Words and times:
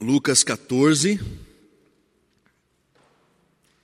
Lucas 0.00 0.44
14, 0.44 1.20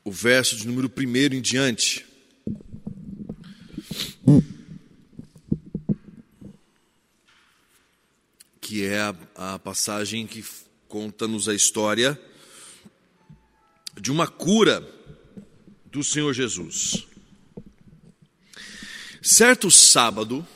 o 0.04 0.12
verso 0.12 0.56
de 0.56 0.64
número 0.64 0.88
1 0.88 1.34
em 1.34 1.42
diante. 1.42 2.06
Que 8.60 8.84
é 8.84 9.00
a, 9.00 9.14
a 9.54 9.58
passagem 9.58 10.24
que 10.24 10.44
conta-nos 10.86 11.48
a 11.48 11.54
história 11.54 12.20
de 14.00 14.12
uma 14.12 14.28
cura 14.28 14.88
do 15.86 16.04
Senhor 16.04 16.32
Jesus. 16.32 17.08
Certo 19.20 19.68
sábado, 19.68 20.46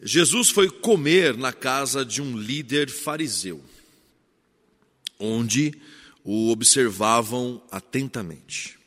Jesus 0.00 0.48
foi 0.48 0.70
comer 0.70 1.36
na 1.36 1.52
casa 1.52 2.02
de 2.02 2.22
um 2.22 2.34
líder 2.34 2.88
fariseu, 2.88 3.62
onde 5.22 5.72
o 6.24 6.50
observavam 6.50 7.62
atentamente. 7.70 8.78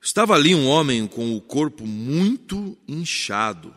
Estava 0.00 0.34
ali 0.34 0.54
um 0.54 0.66
homem 0.66 1.06
com 1.06 1.36
o 1.36 1.40
corpo 1.40 1.86
muito 1.86 2.76
inchado. 2.88 3.74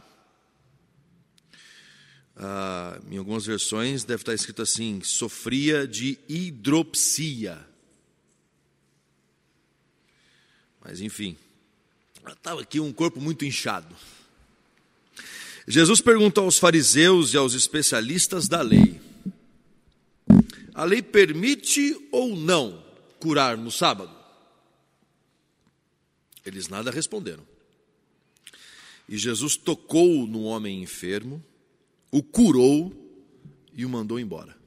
Ah, 2.35 2.99
em 3.11 3.17
algumas 3.17 3.45
versões 3.45 4.03
deve 4.03 4.21
estar 4.21 4.33
escrito 4.33 4.61
assim: 4.61 5.01
sofria 5.03 5.85
de 5.85 6.17
hidropsia. 6.29 7.67
Mas 10.83 11.01
enfim, 11.01 11.37
estava 12.27 12.61
aqui 12.61 12.79
um 12.79 12.93
corpo 12.93 13.19
muito 13.19 13.45
inchado. 13.45 13.95
Jesus 15.67 16.01
perguntou 16.01 16.45
aos 16.45 16.57
fariseus 16.57 17.33
e 17.33 17.37
aos 17.37 17.53
especialistas 17.53 18.47
da 18.47 18.61
lei: 18.61 18.99
a 20.73 20.83
lei 20.83 21.01
permite 21.01 22.07
ou 22.11 22.35
não 22.35 22.83
curar 23.19 23.57
no 23.57 23.71
sábado? 23.71 24.13
Eles 26.45 26.67
nada 26.67 26.91
responderam. 26.91 27.45
E 29.07 29.17
Jesus 29.17 29.55
tocou 29.55 30.25
no 30.27 30.43
homem 30.43 30.81
enfermo, 30.81 31.43
o 32.11 32.23
curou 32.23 32.91
e 33.73 33.85
o 33.85 33.89
mandou 33.89 34.19
embora. 34.19 34.57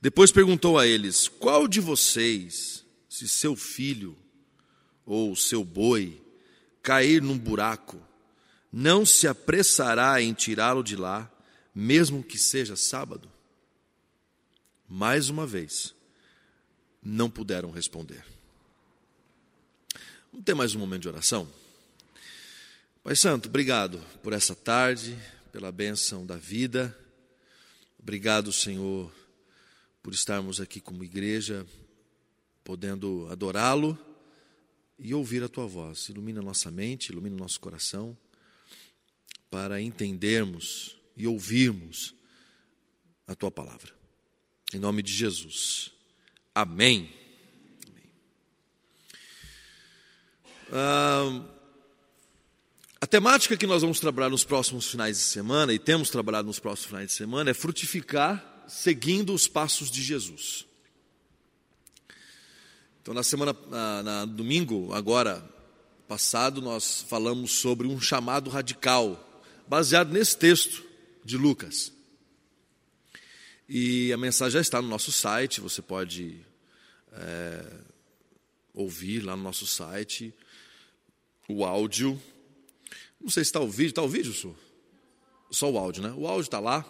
Depois 0.00 0.30
perguntou 0.30 0.78
a 0.78 0.86
eles: 0.86 1.28
Qual 1.28 1.66
de 1.66 1.80
vocês, 1.80 2.84
se 3.08 3.28
seu 3.28 3.56
filho 3.56 4.16
ou 5.04 5.34
seu 5.34 5.64
boi 5.64 6.22
cair 6.82 7.20
num 7.20 7.38
buraco, 7.38 8.00
não 8.72 9.04
se 9.04 9.26
apressará 9.26 10.20
em 10.22 10.32
tirá-lo 10.32 10.82
de 10.82 10.94
lá, 10.94 11.30
mesmo 11.74 12.22
que 12.22 12.38
seja 12.38 12.76
sábado? 12.76 13.35
Mais 14.88 15.28
uma 15.28 15.46
vez, 15.46 15.94
não 17.02 17.28
puderam 17.28 17.70
responder. 17.70 18.24
Vamos 20.30 20.44
ter 20.44 20.54
mais 20.54 20.74
um 20.74 20.78
momento 20.78 21.02
de 21.02 21.08
oração? 21.08 21.50
Pai 23.02 23.16
Santo, 23.16 23.48
obrigado 23.48 23.98
por 24.22 24.32
essa 24.32 24.54
tarde, 24.54 25.16
pela 25.50 25.72
bênção 25.72 26.26
da 26.26 26.36
vida. 26.36 26.96
Obrigado, 27.98 28.52
Senhor, 28.52 29.12
por 30.02 30.12
estarmos 30.12 30.60
aqui 30.60 30.80
como 30.80 31.02
igreja, 31.02 31.66
podendo 32.62 33.26
adorá-lo 33.30 33.98
e 34.98 35.14
ouvir 35.14 35.42
a 35.42 35.48
tua 35.48 35.66
voz. 35.66 36.08
Ilumina 36.08 36.42
nossa 36.42 36.70
mente, 36.70 37.10
ilumina 37.10 37.36
nosso 37.36 37.58
coração 37.58 38.16
para 39.50 39.80
entendermos 39.80 40.96
e 41.16 41.26
ouvirmos 41.26 42.14
a 43.26 43.34
tua 43.34 43.50
palavra. 43.50 43.95
Em 44.74 44.78
nome 44.78 45.02
de 45.02 45.12
Jesus. 45.12 45.92
Amém. 46.54 47.12
Ah, 50.72 51.42
a 53.00 53.06
temática 53.06 53.56
que 53.56 53.66
nós 53.66 53.82
vamos 53.82 54.00
trabalhar 54.00 54.30
nos 54.30 54.42
próximos 54.42 54.90
finais 54.90 55.16
de 55.18 55.22
semana, 55.22 55.72
e 55.72 55.78
temos 55.78 56.10
trabalhado 56.10 56.48
nos 56.48 56.58
próximos 56.58 56.88
finais 56.88 57.08
de 57.08 57.12
semana, 57.12 57.50
é 57.50 57.54
frutificar 57.54 58.64
seguindo 58.66 59.32
os 59.32 59.46
passos 59.46 59.90
de 59.90 60.02
Jesus. 60.02 60.66
Então, 63.00 63.14
na 63.14 63.22
semana, 63.22 63.54
na, 63.68 64.02
na 64.02 64.24
domingo, 64.24 64.92
agora 64.92 65.48
passado, 66.08 66.60
nós 66.60 67.04
falamos 67.08 67.52
sobre 67.52 67.86
um 67.86 68.00
chamado 68.00 68.50
radical 68.50 69.44
baseado 69.68 70.12
nesse 70.12 70.36
texto 70.36 70.82
de 71.24 71.36
Lucas. 71.36 71.92
E 73.68 74.12
a 74.12 74.16
mensagem 74.16 74.52
já 74.52 74.60
está 74.60 74.80
no 74.80 74.86
nosso 74.86 75.10
site, 75.10 75.60
você 75.60 75.82
pode 75.82 76.40
é, 77.12 77.64
ouvir 78.72 79.20
lá 79.20 79.36
no 79.36 79.42
nosso 79.42 79.66
site 79.66 80.32
o 81.48 81.64
áudio. 81.64 82.20
Não 83.20 83.28
sei 83.28 83.42
se 83.42 83.48
está 83.48 83.60
o 83.60 83.68
vídeo, 83.68 83.90
está 83.90 84.02
o 84.02 84.08
vídeo, 84.08 84.32
Su? 84.32 84.54
Só 85.50 85.70
o 85.70 85.78
áudio, 85.78 86.02
né? 86.02 86.14
O 86.16 86.28
áudio 86.28 86.46
está 86.46 86.60
lá 86.60 86.84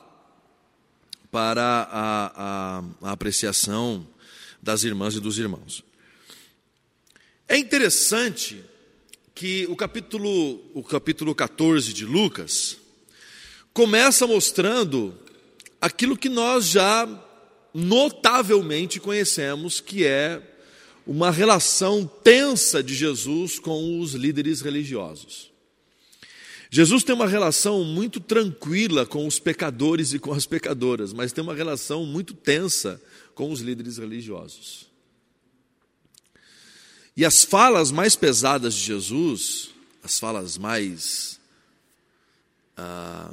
para 1.30 1.88
a, 1.90 2.32
a, 2.34 2.84
a 3.02 3.12
apreciação 3.12 4.06
das 4.62 4.84
irmãs 4.84 5.14
e 5.14 5.20
dos 5.20 5.38
irmãos. 5.38 5.82
É 7.48 7.56
interessante 7.56 8.62
que 9.34 9.66
o 9.68 9.76
capítulo, 9.76 10.60
o 10.74 10.82
capítulo 10.82 11.34
14 11.34 11.92
de 11.92 12.04
Lucas 12.04 12.76
começa 13.72 14.26
mostrando 14.26 15.25
aquilo 15.86 16.16
que 16.16 16.28
nós 16.28 16.66
já 16.66 17.08
notavelmente 17.72 18.98
conhecemos, 18.98 19.80
que 19.80 20.04
é 20.04 20.42
uma 21.06 21.30
relação 21.30 22.04
tensa 22.04 22.82
de 22.82 22.92
Jesus 22.92 23.60
com 23.60 24.00
os 24.00 24.12
líderes 24.12 24.60
religiosos. 24.60 25.52
Jesus 26.68 27.04
tem 27.04 27.14
uma 27.14 27.28
relação 27.28 27.84
muito 27.84 28.18
tranquila 28.18 29.06
com 29.06 29.26
os 29.26 29.38
pecadores 29.38 30.12
e 30.12 30.18
com 30.18 30.32
as 30.32 30.44
pecadoras, 30.44 31.12
mas 31.12 31.32
tem 31.32 31.44
uma 31.44 31.54
relação 31.54 32.04
muito 32.04 32.34
tensa 32.34 33.00
com 33.34 33.52
os 33.52 33.60
líderes 33.60 33.98
religiosos. 33.98 34.86
E 37.16 37.24
as 37.24 37.44
falas 37.44 37.92
mais 37.92 38.16
pesadas 38.16 38.74
de 38.74 38.80
Jesus, 38.80 39.70
as 40.02 40.18
falas 40.18 40.58
mais 40.58 41.40
ah, 42.76 43.32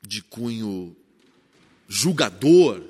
de 0.00 0.22
cunho 0.22 0.96
julgador, 1.92 2.82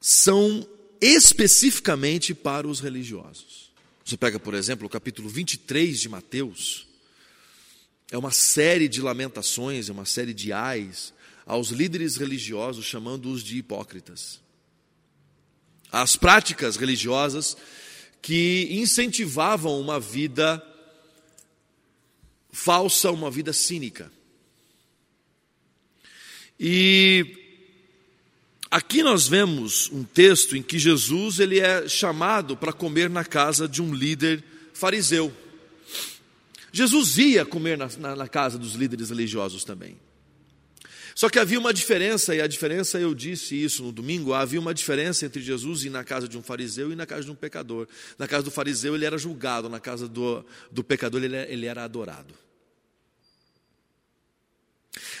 são 0.00 0.66
especificamente 1.02 2.32
para 2.32 2.66
os 2.66 2.80
religiosos. 2.80 3.70
Você 4.02 4.16
pega, 4.16 4.40
por 4.40 4.54
exemplo, 4.54 4.86
o 4.86 4.90
capítulo 4.90 5.28
23 5.28 6.00
de 6.00 6.08
Mateus, 6.08 6.86
é 8.10 8.16
uma 8.16 8.30
série 8.30 8.88
de 8.88 9.02
lamentações, 9.02 9.90
é 9.90 9.92
uma 9.92 10.06
série 10.06 10.32
de 10.32 10.50
ais 10.50 11.12
aos 11.44 11.68
líderes 11.68 12.16
religiosos, 12.16 12.86
chamando-os 12.86 13.42
de 13.42 13.58
hipócritas. 13.58 14.40
As 15.90 16.16
práticas 16.16 16.76
religiosas 16.76 17.54
que 18.22 18.68
incentivavam 18.70 19.78
uma 19.78 20.00
vida 20.00 20.66
falsa, 22.50 23.10
uma 23.10 23.30
vida 23.30 23.52
cínica. 23.52 24.10
E 26.64 27.26
aqui 28.70 29.02
nós 29.02 29.26
vemos 29.26 29.90
um 29.90 30.04
texto 30.04 30.56
em 30.56 30.62
que 30.62 30.78
Jesus 30.78 31.40
ele 31.40 31.58
é 31.58 31.88
chamado 31.88 32.56
para 32.56 32.72
comer 32.72 33.10
na 33.10 33.24
casa 33.24 33.66
de 33.66 33.82
um 33.82 33.92
líder 33.92 34.44
fariseu. 34.72 35.34
Jesus 36.72 37.18
ia 37.18 37.44
comer 37.44 37.76
na, 37.76 37.88
na, 37.98 38.14
na 38.14 38.28
casa 38.28 38.60
dos 38.60 38.74
líderes 38.74 39.10
religiosos 39.10 39.64
também. 39.64 39.96
Só 41.16 41.28
que 41.28 41.40
havia 41.40 41.58
uma 41.58 41.74
diferença, 41.74 42.32
e 42.32 42.40
a 42.40 42.46
diferença, 42.46 43.00
eu 43.00 43.12
disse 43.12 43.60
isso 43.60 43.82
no 43.82 43.90
domingo, 43.90 44.32
havia 44.32 44.60
uma 44.60 44.72
diferença 44.72 45.26
entre 45.26 45.42
Jesus 45.42 45.84
ir 45.84 45.90
na 45.90 46.04
casa 46.04 46.28
de 46.28 46.38
um 46.38 46.42
fariseu 46.44 46.92
e 46.92 46.96
na 46.96 47.06
casa 47.06 47.24
de 47.24 47.30
um 47.32 47.34
pecador. 47.34 47.88
Na 48.16 48.28
casa 48.28 48.44
do 48.44 48.52
fariseu 48.52 48.94
ele 48.94 49.04
era 49.04 49.18
julgado, 49.18 49.68
na 49.68 49.80
casa 49.80 50.06
do, 50.06 50.46
do 50.70 50.84
pecador 50.84 51.24
ele, 51.24 51.36
ele 51.36 51.66
era 51.66 51.82
adorado. 51.82 52.32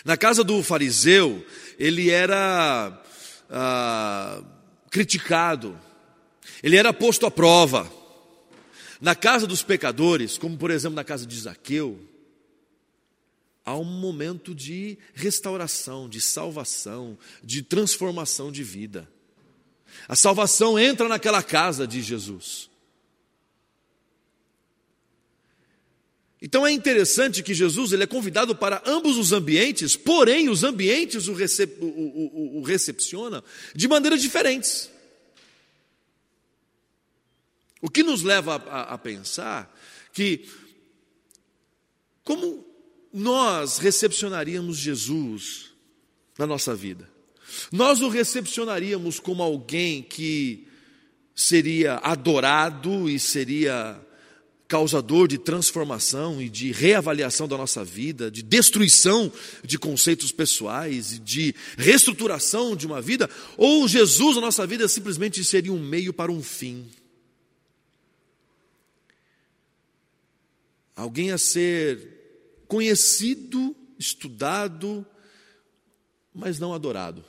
Na 0.04 0.16
casa 0.16 0.44
do 0.44 0.62
fariseu, 0.62 1.44
ele 1.78 2.10
era 2.10 3.02
ah, 3.50 4.42
criticado, 4.90 5.78
ele 6.62 6.76
era 6.76 6.92
posto 6.92 7.26
à 7.26 7.30
prova. 7.30 7.90
Na 9.00 9.14
casa 9.14 9.46
dos 9.46 9.62
pecadores, 9.62 10.38
como 10.38 10.56
por 10.56 10.70
exemplo 10.70 10.94
na 10.94 11.04
casa 11.04 11.26
de 11.26 11.36
Zaqueu, 11.38 11.98
há 13.64 13.76
um 13.76 13.84
momento 13.84 14.54
de 14.54 14.98
restauração, 15.14 16.08
de 16.08 16.20
salvação, 16.20 17.18
de 17.42 17.62
transformação 17.62 18.52
de 18.52 18.62
vida. 18.62 19.08
A 20.08 20.16
salvação 20.16 20.78
entra 20.78 21.08
naquela 21.08 21.42
casa 21.42 21.86
de 21.86 22.00
Jesus. 22.00 22.71
Então 26.44 26.66
é 26.66 26.72
interessante 26.72 27.40
que 27.40 27.54
Jesus 27.54 27.92
ele 27.92 28.02
é 28.02 28.06
convidado 28.06 28.56
para 28.56 28.82
ambos 28.84 29.16
os 29.16 29.30
ambientes, 29.30 29.94
porém 29.94 30.48
os 30.48 30.64
ambientes 30.64 31.28
o, 31.28 31.34
recep, 31.34 31.78
o, 31.80 31.86
o, 31.86 32.58
o 32.58 32.62
recepcionam 32.62 33.44
de 33.72 33.86
maneiras 33.86 34.20
diferentes. 34.20 34.90
O 37.80 37.88
que 37.88 38.02
nos 38.02 38.22
leva 38.22 38.56
a, 38.56 38.94
a 38.94 38.98
pensar 38.98 39.72
que 40.12 40.48
como 42.24 42.66
nós 43.12 43.78
recepcionaríamos 43.78 44.78
Jesus 44.78 45.70
na 46.36 46.46
nossa 46.46 46.74
vida? 46.74 47.08
Nós 47.70 48.00
o 48.00 48.08
recepcionaríamos 48.08 49.20
como 49.20 49.44
alguém 49.44 50.02
que 50.02 50.66
seria 51.36 51.98
adorado 51.98 53.08
e 53.08 53.20
seria 53.20 54.00
causador 54.72 55.28
de 55.28 55.36
transformação 55.36 56.40
e 56.40 56.48
de 56.48 56.72
reavaliação 56.72 57.46
da 57.46 57.58
nossa 57.58 57.84
vida, 57.84 58.30
de 58.30 58.42
destruição 58.42 59.30
de 59.62 59.78
conceitos 59.78 60.32
pessoais 60.32 61.12
e 61.12 61.18
de 61.18 61.54
reestruturação 61.76 62.74
de 62.74 62.86
uma 62.86 62.98
vida, 63.02 63.28
ou 63.58 63.86
Jesus 63.86 64.36
na 64.36 64.40
nossa 64.40 64.66
vida 64.66 64.88
simplesmente 64.88 65.44
seria 65.44 65.74
um 65.74 65.78
meio 65.78 66.10
para 66.10 66.32
um 66.32 66.42
fim. 66.42 66.86
Alguém 70.96 71.32
a 71.32 71.36
ser 71.36 72.64
conhecido, 72.66 73.76
estudado, 73.98 75.04
mas 76.34 76.58
não 76.58 76.72
adorado. 76.72 77.22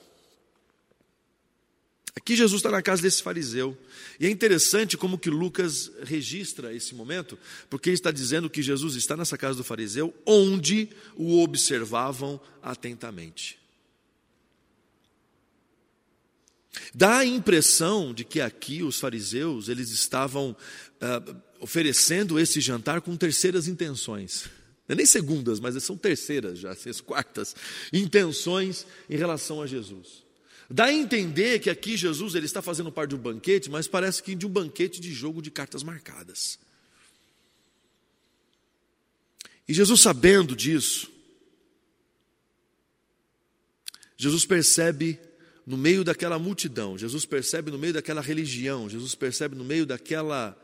Aqui 2.16 2.36
Jesus 2.36 2.60
está 2.60 2.70
na 2.70 2.82
casa 2.82 3.02
desse 3.02 3.24
fariseu. 3.24 3.78
E 4.20 4.28
é 4.28 4.30
interessante 4.30 4.96
como 4.96 5.18
que 5.18 5.30
Lucas 5.30 5.92
registra 6.04 6.74
esse 6.74 6.94
momento, 6.94 7.38
porque 7.70 7.90
ele 7.90 7.96
está 7.96 8.12
dizendo 8.12 8.50
que 8.50 8.62
Jesus 8.62 8.96
está 8.96 9.18
nessa 9.18 9.38
casa 9.38 9.58
do 9.58 9.64
fariseu, 9.64 10.14
onde 10.26 10.90
o 11.16 11.42
observavam 11.42 12.40
atentamente. 12.62 13.58
Dá 16.94 17.20
a 17.20 17.26
impressão 17.26 18.14
de 18.14 18.24
que 18.24 18.40
aqui 18.42 18.84
os 18.84 19.00
fariseus 19.00 19.68
eles 19.68 19.90
estavam 19.90 20.52
uh, 20.52 21.36
oferecendo 21.60 22.40
esse 22.40 22.62
jantar 22.62 23.02
com 23.02 23.16
terceiras 23.16 23.68
intenções. 23.68 24.50
É 24.88 24.94
nem 24.94 25.06
segundas, 25.06 25.60
mas 25.60 25.82
são 25.84 25.98
terceiras 25.98 26.60
já, 26.60 26.72
as 26.90 27.02
quartas 27.02 27.56
intenções 27.92 28.86
em 29.10 29.18
relação 29.18 29.62
a 29.62 29.68
Jesus. 29.68 30.23
Dá 30.76 30.86
a 30.86 30.92
entender 30.92 31.60
que 31.60 31.70
aqui 31.70 31.96
Jesus 31.96 32.34
ele 32.34 32.48
está 32.48 32.60
fazendo 32.60 32.92
parte 32.92 33.12
de 33.12 33.16
um 33.16 33.20
banquete, 33.20 33.70
mas 33.70 33.88
parece 33.88 34.24
que 34.24 34.34
de 34.34 34.48
um 34.48 34.50
banquete 34.50 35.00
de 35.00 35.14
jogo 35.14 35.40
de 35.40 35.52
cartas 35.52 35.84
marcadas. 35.84 36.58
E 39.68 39.74
Jesus, 39.74 40.02
sabendo 40.02 40.56
disso, 40.56 41.12
Jesus 44.18 44.48
percebe 44.48 45.20
no 45.64 45.78
meio 45.78 46.04
daquela 46.04 46.40
multidão, 46.40 46.98
Jesus 46.98 47.24
percebe 47.24 47.70
no 47.70 47.78
meio 47.78 47.94
daquela 47.94 48.20
religião, 48.20 48.90
Jesus 48.90 49.14
percebe 49.14 49.56
no 49.56 49.64
meio 49.64 49.86
daquela, 49.86 50.60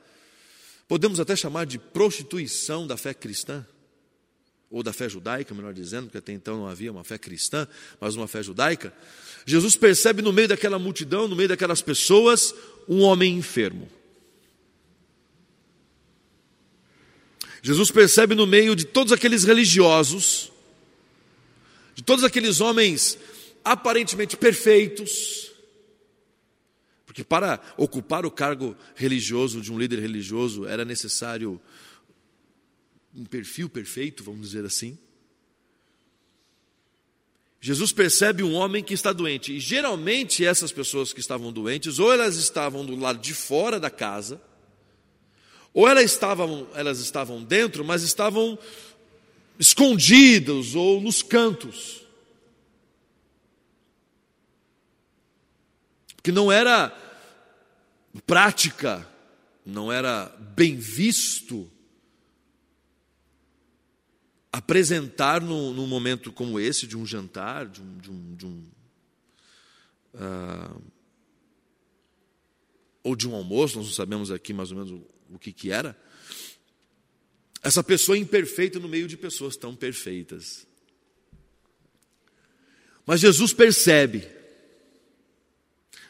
podemos 0.88 1.20
até 1.20 1.36
chamar 1.36 1.68
de 1.68 1.78
prostituição 1.78 2.88
da 2.88 2.98
fé 2.98 3.14
cristã 3.14 3.64
ou 4.69 4.83
da 4.83 4.94
fé 4.94 5.10
judaica, 5.10 5.54
melhor 5.54 5.74
dizendo, 5.74 6.06
porque 6.06 6.19
até 6.19 6.31
então 6.31 6.57
não 6.57 6.68
havia 6.68 6.92
uma 6.92 7.04
fé 7.04 7.18
cristã, 7.18 7.68
mas 8.00 8.16
uma 8.16 8.27
fé 8.27 8.44
judaica. 8.44 8.94
Jesus 9.45 9.75
percebe 9.75 10.21
no 10.21 10.31
meio 10.31 10.48
daquela 10.48 10.77
multidão, 10.77 11.27
no 11.27 11.36
meio 11.36 11.50
daquelas 11.50 11.81
pessoas, 11.81 12.54
um 12.88 13.01
homem 13.01 13.36
enfermo. 13.36 13.89
Jesus 17.62 17.92
percebe 17.92 18.36
no 18.36 18.48
meio 18.48 18.75
de 18.75 18.86
todos 18.86 19.12
aqueles 19.12 19.44
religiosos, 19.44 20.51
de 21.95 22.04
todos 22.04 22.24
aqueles 22.24 22.62
homens 22.62 23.18
aparentemente 23.63 24.38
perfeitos, 24.38 25.51
porque 27.06 27.24
para 27.24 27.60
ocupar 27.75 28.25
o 28.25 28.31
cargo 28.31 28.77
religioso 28.95 29.62
de 29.62 29.74
um 29.74 29.80
líder 29.80 30.00
religioso 30.00 30.66
era 30.66 30.86
necessário 30.86 31.60
um 33.19 33.25
perfil 33.25 33.68
perfeito, 33.68 34.24
vamos 34.24 34.48
dizer 34.48 34.66
assim. 34.66 34.98
Jesus 37.60 37.92
percebe 37.92 38.42
um 38.42 38.54
homem 38.54 38.81
que 38.81 38.94
está 38.94 39.12
doente, 39.12 39.54
e 39.54 39.60
geralmente 39.60 40.45
essas 40.45 40.71
pessoas 40.71 41.12
que 41.12 41.19
estavam 41.19 41.51
doentes, 41.51 42.00
ou 42.00 42.13
elas 42.13 42.38
estavam 42.38 42.86
do 42.86 42.95
lado 42.95 43.19
de 43.19 43.33
fora 43.33 43.77
da 43.80 43.89
casa, 43.89 44.42
ou 45.74 45.88
elas 45.88 46.06
estavam, 46.06 46.68
elas 46.74 47.00
estavam 47.00 47.44
dentro, 47.44 47.83
mas 47.83 48.01
estavam 48.01 48.57
escondidas 49.60 50.74
ou 50.74 51.01
nos 51.01 51.21
cantos. 51.21 52.01
Porque 56.16 56.31
não 56.31 56.50
era 56.50 56.95
prática, 58.25 59.06
não 59.66 59.92
era 59.92 60.25
bem 60.56 60.77
visto 60.77 61.69
apresentar 64.51 65.42
no, 65.42 65.74
num 65.74 65.88
momento 65.88 66.31
como 66.31 66.60
esse, 66.60 66.88
de 66.88 66.98
um 66.98 67.06
jantar, 67.06 67.68
de 67.68 67.81
um. 67.81 67.98
De 67.98 68.12
um, 68.12 68.36
de 68.36 68.46
um 68.46 68.63
uh, 70.16 70.81
ou 73.04 73.16
de 73.16 73.28
um 73.28 73.34
almoço, 73.34 73.78
nós 73.78 73.88
não 73.88 73.94
sabemos 73.94 74.30
aqui 74.30 74.54
mais 74.54 74.72
ou 74.72 74.78
menos 74.78 74.92
o, 74.92 75.36
o 75.36 75.40
que, 75.40 75.51
que 75.51 75.72
era, 75.72 75.98
essa 77.62 77.84
pessoa 77.84 78.18
imperfeita 78.18 78.80
no 78.80 78.88
meio 78.88 79.07
de 79.07 79.18
pessoas 79.18 79.57
tão 79.57 79.75
perfeitas. 79.75 80.68
Mas 83.06 83.22
Jesus 83.22 83.54
percebe. 83.54 84.28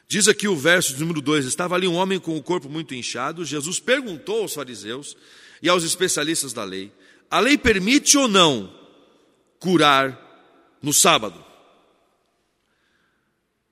Diz 0.07 0.27
aqui 0.27 0.47
o 0.47 0.55
verso 0.55 0.97
número 0.99 1.21
2: 1.21 1.45
Estava 1.45 1.75
ali 1.75 1.87
um 1.87 1.95
homem 1.95 2.19
com 2.19 2.35
o 2.35 2.43
corpo 2.43 2.67
muito 2.67 2.93
inchado. 2.93 3.45
Jesus 3.45 3.79
perguntou 3.79 4.41
aos 4.41 4.53
fariseus 4.53 5.15
e 5.61 5.69
aos 5.69 5.83
especialistas 5.83 6.53
da 6.53 6.63
lei: 6.63 6.91
a 7.29 7.39
lei 7.39 7.57
permite 7.57 8.17
ou 8.17 8.27
não 8.27 8.73
curar 9.59 10.77
no 10.81 10.93
sábado? 10.93 11.45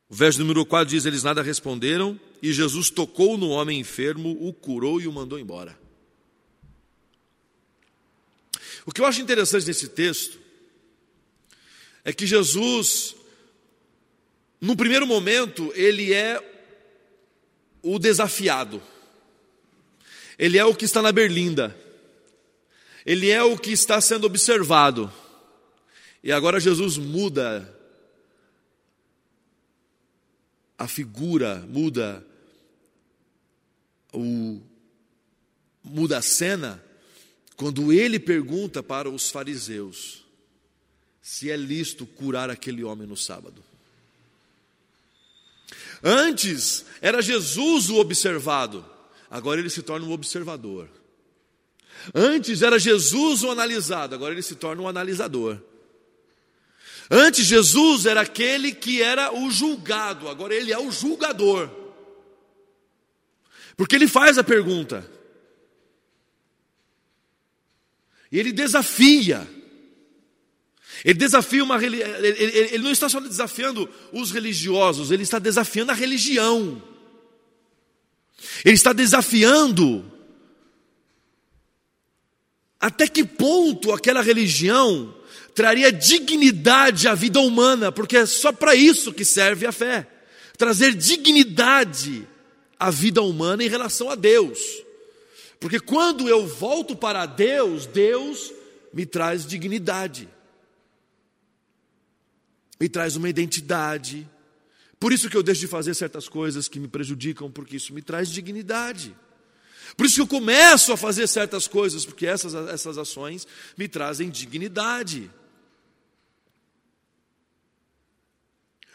O 0.10 0.16
verso 0.16 0.40
número 0.40 0.66
4 0.66 0.90
diz: 0.90 1.06
Eles 1.06 1.24
nada 1.24 1.42
responderam, 1.42 2.20
e 2.42 2.54
Jesus 2.54 2.90
tocou 2.90 3.38
no 3.38 3.50
homem 3.50 3.80
enfermo, 3.80 4.38
o 4.40 4.54
curou 4.54 5.02
e 5.02 5.08
o 5.08 5.12
mandou 5.12 5.40
embora. 5.40 5.78
O 8.86 8.92
que 8.92 9.02
eu 9.02 9.06
acho 9.06 9.22
interessante 9.22 9.68
nesse 9.68 9.90
texto 9.90 10.40
é 12.06 12.14
que 12.14 12.26
Jesus, 12.26 13.16
no 14.62 14.78
primeiro 14.78 15.06
momento, 15.06 15.74
ele 15.76 16.14
é 16.14 16.42
o 17.82 18.00
desafiado, 18.00 18.82
ele 20.40 20.58
é 20.58 20.64
o 20.64 20.76
que 20.76 20.86
está 20.86 21.02
na 21.02 21.12
berlinda 21.12 21.87
ele 23.08 23.30
é 23.30 23.42
o 23.42 23.58
que 23.58 23.72
está 23.72 24.02
sendo 24.02 24.28
observado. 24.28 25.10
E 26.22 26.30
agora 26.30 26.60
Jesus 26.60 26.98
muda 26.98 27.74
a 30.78 30.90
figura, 30.90 31.66
muda 31.70 32.22
o 34.12 34.60
muda 35.82 36.18
a 36.18 36.22
cena 36.22 36.84
quando 37.56 37.94
ele 37.94 38.20
pergunta 38.20 38.84
para 38.84 39.10
os 39.10 39.32
fariseus 39.32 40.26
se 41.22 41.50
é 41.50 41.56
lícito 41.56 42.06
curar 42.06 42.50
aquele 42.50 42.84
homem 42.84 43.08
no 43.08 43.16
sábado. 43.16 43.64
Antes 46.04 46.86
era 47.02 47.22
Jesus 47.22 47.90
o 47.90 47.96
observado, 48.00 48.86
agora 49.32 49.62
ele 49.62 49.70
se 49.70 49.82
torna 49.82 50.06
um 50.06 50.12
observador. 50.12 50.90
Antes 52.14 52.62
era 52.62 52.80
Jesus 52.80 53.44
o 53.44 53.52
analisado, 53.52 54.16
agora 54.16 54.34
ele 54.34 54.42
se 54.42 54.56
torna 54.56 54.82
um 54.82 54.88
analisador. 54.88 55.60
Antes 57.10 57.46
Jesus 57.46 58.06
era 58.06 58.22
aquele 58.22 58.74
que 58.74 59.02
era 59.02 59.34
o 59.34 59.50
julgado, 59.50 60.28
agora 60.28 60.54
ele 60.54 60.74
é 60.74 60.78
o 60.78 60.92
julgador. 60.92 61.70
Porque 63.76 63.96
ele 63.96 64.08
faz 64.08 64.38
a 64.38 64.44
pergunta. 64.44 65.10
E 68.32 68.40
ele 68.40 68.52
desafia. 68.52 69.48
Ele 71.06 71.18
desafia 71.18 71.64
uma 71.64 71.82
ele, 71.84 72.02
ele 72.02 72.84
não 72.84 72.92
está 72.92 73.08
só 73.08 73.20
desafiando 73.20 73.88
os 74.12 74.32
religiosos, 74.32 75.12
ele 75.12 75.24
está 75.24 75.38
desafiando 75.40 75.92
a 75.92 75.96
religião. 75.96 76.82
Ele 78.66 78.76
está 78.76 78.94
desafiando 78.94 80.17
até 82.88 83.06
que 83.06 83.26
ponto 83.26 83.92
aquela 83.92 84.22
religião 84.22 85.14
traria 85.54 85.92
dignidade 85.92 87.06
à 87.06 87.14
vida 87.14 87.42
humana, 87.42 87.92
porque 87.92 88.16
é 88.16 88.26
só 88.26 88.54
para 88.54 88.74
isso 88.76 89.12
que 89.12 89.26
serve 89.26 89.66
a 89.66 89.74
fé 89.74 90.08
trazer 90.58 90.96
dignidade 90.96 92.26
à 92.80 92.90
vida 92.90 93.22
humana 93.22 93.62
em 93.62 93.68
relação 93.68 94.10
a 94.10 94.16
Deus. 94.16 94.60
Porque 95.60 95.82
quando 95.82 96.30
eu 96.30 96.48
volto 96.48 96.96
para 96.96 97.26
Deus, 97.26 97.86
Deus 97.86 98.54
me 98.94 99.06
traz 99.06 99.46
dignidade, 99.46 100.30
me 102.80 102.88
traz 102.88 103.18
uma 103.18 103.28
identidade. 103.28 104.26
Por 104.98 105.12
isso 105.12 105.30
que 105.30 105.36
eu 105.36 105.44
deixo 105.44 105.60
de 105.60 105.68
fazer 105.68 105.94
certas 105.94 106.30
coisas 106.30 106.70
que 106.70 106.80
me 106.80 106.88
prejudicam, 106.88 107.52
porque 107.52 107.76
isso 107.76 107.94
me 107.94 108.02
traz 108.02 108.30
dignidade. 108.30 109.14
Por 109.96 110.06
isso 110.06 110.16
que 110.16 110.22
eu 110.22 110.28
começo 110.28 110.92
a 110.92 110.98
fazer 110.98 111.28
certas 111.28 111.68
coisas, 111.68 112.06
porque 112.06 112.26
essas, 112.26 112.54
essas 112.54 112.98
ações 112.98 113.48
me 113.78 113.88
trazem 113.88 114.30
dignidade. 114.30 115.32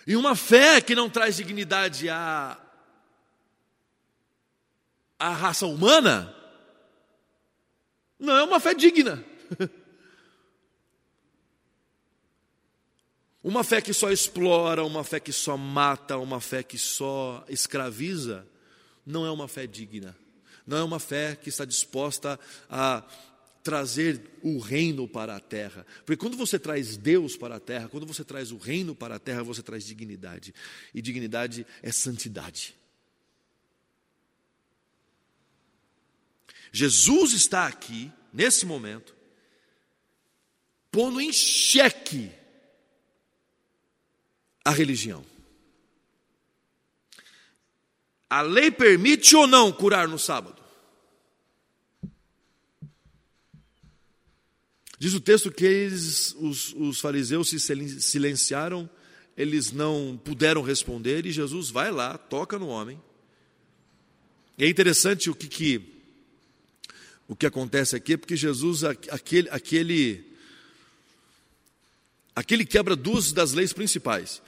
E 0.06 0.16
uma 0.16 0.34
fé 0.34 0.80
que 0.80 0.94
não 0.94 1.08
traz 1.08 1.37
dignidade 1.37 2.08
à, 2.08 2.58
à 5.18 5.30
raça 5.30 5.66
humana, 5.66 6.34
não 8.18 8.37
é 8.37 8.42
uma 8.42 8.61
fé 8.61 8.75
digna. 8.75 9.25
Uma 13.44 13.64
fé 13.64 13.80
que 13.80 13.92
só 13.92 14.08
explora, 14.12 14.84
uma 14.84 15.02
fé 15.02 15.18
que 15.18 15.32
só 15.32 15.56
mata, 15.56 16.16
uma 16.16 16.40
fé 16.40 16.62
que 16.62 16.78
só 16.78 17.44
escraviza, 17.49 18.46
não 19.04 19.26
é 19.26 19.32
uma 19.32 19.49
fé 19.49 19.66
digna. 19.66 20.16
Não 20.66 20.78
é 20.78 20.83
uma 20.83 21.00
fé 21.00 21.37
que 21.37 21.49
está 21.49 21.64
disposta 21.64 22.38
a 22.69 23.04
trazer 23.62 24.21
o 24.42 24.59
reino 24.59 25.07
para 25.07 25.37
a 25.37 25.40
terra. 25.40 25.87
Porque 26.04 26.16
quando 26.16 26.37
você 26.37 26.59
traz 26.59 26.97
Deus 26.97 27.37
para 27.37 27.57
a 27.57 27.61
terra, 27.61 27.88
quando 27.88 28.07
você 28.07 28.25
traz 28.25 28.50
o 28.50 28.57
reino 28.57 28.95
para 28.95 29.16
a 29.16 29.19
terra, 29.19 29.42
você 29.42 29.62
traz 29.62 29.85
dignidade. 29.85 30.54
E 30.92 31.00
dignidade 31.00 31.66
é 31.83 31.92
santidade. 31.92 32.75
Jesus 36.73 37.33
está 37.35 37.66
aqui, 37.66 38.11
nesse 38.33 38.64
momento, 38.64 39.14
pondo 40.90 41.21
em 41.21 41.33
xeque 41.33 42.33
a 44.64 44.71
religião. 44.71 45.31
A 48.32 48.40
lei 48.40 48.70
permite 48.70 49.36
ou 49.36 49.46
não 49.46 49.70
curar 49.70 50.08
no 50.08 50.18
sábado? 50.18 50.56
Diz 54.98 55.12
o 55.12 55.20
texto 55.20 55.52
que 55.52 55.66
eles, 55.66 56.34
os, 56.38 56.72
os 56.72 56.98
fariseus 56.98 57.50
se 57.50 57.60
silenciaram, 58.00 58.88
eles 59.36 59.70
não 59.70 60.18
puderam 60.24 60.62
responder, 60.62 61.26
e 61.26 61.30
Jesus 61.30 61.68
vai 61.68 61.90
lá, 61.90 62.16
toca 62.16 62.58
no 62.58 62.68
homem. 62.68 62.98
E 64.56 64.64
é 64.64 64.68
interessante 64.68 65.28
o 65.28 65.34
que, 65.34 65.46
que 65.46 65.82
o 67.28 67.36
que 67.36 67.44
acontece 67.44 67.94
aqui, 67.94 68.16
porque 68.16 68.34
Jesus, 68.34 68.82
aquele, 68.82 69.50
aquele, 69.50 70.24
aquele 72.34 72.64
quebra 72.64 72.96
duas 72.96 73.30
das 73.30 73.52
leis 73.52 73.74
principais 73.74 74.40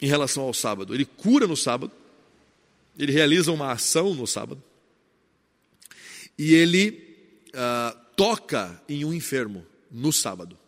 em 0.00 0.06
relação 0.06 0.44
ao 0.44 0.54
sábado. 0.54 0.94
Ele 0.94 1.04
cura 1.04 1.48
no 1.48 1.56
sábado, 1.56 1.92
ele 2.98 3.12
realiza 3.12 3.52
uma 3.52 3.72
ação 3.72 4.14
no 4.14 4.26
sábado, 4.26 4.62
e 6.38 6.54
ele 6.54 7.46
ah, 7.54 7.96
toca 8.16 8.82
em 8.88 9.04
um 9.04 9.12
enfermo 9.12 9.66
no 9.90 10.12
sábado. 10.12 10.58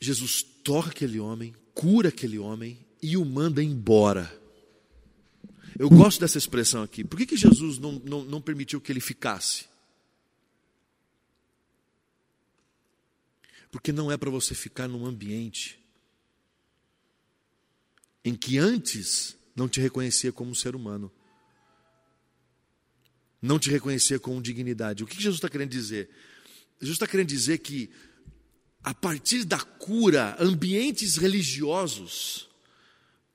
Jesus 0.00 0.42
toca 0.42 0.90
aquele 0.90 1.18
homem, 1.18 1.54
cura 1.72 2.10
aquele 2.10 2.38
homem 2.38 2.78
e 3.02 3.16
o 3.16 3.24
manda 3.24 3.62
embora. 3.62 4.30
Eu 5.78 5.88
gosto 5.88 6.20
dessa 6.20 6.38
expressão 6.38 6.82
aqui. 6.82 7.02
Por 7.02 7.16
que, 7.16 7.26
que 7.26 7.36
Jesus 7.36 7.78
não, 7.78 7.92
não, 7.92 8.24
não 8.24 8.40
permitiu 8.40 8.80
que 8.80 8.92
ele 8.92 9.00
ficasse? 9.00 9.66
Porque 13.72 13.90
não 13.90 14.12
é 14.12 14.16
para 14.16 14.30
você 14.30 14.54
ficar 14.54 14.86
num 14.86 15.04
ambiente 15.04 15.83
em 18.24 18.34
que 18.34 18.58
antes 18.58 19.36
não 19.54 19.68
te 19.68 19.80
reconhecia 19.80 20.32
como 20.32 20.50
um 20.50 20.54
ser 20.54 20.74
humano, 20.74 21.12
não 23.40 23.58
te 23.58 23.70
reconhecia 23.70 24.18
com 24.18 24.40
dignidade. 24.40 25.04
O 25.04 25.06
que 25.06 25.16
Jesus 25.16 25.36
está 25.36 25.48
querendo 25.48 25.70
dizer? 25.70 26.08
Jesus 26.80 26.96
está 26.96 27.06
querendo 27.06 27.28
dizer 27.28 27.58
que, 27.58 27.90
a 28.82 28.94
partir 28.94 29.44
da 29.44 29.60
cura, 29.60 30.36
ambientes 30.40 31.16
religiosos 31.16 32.48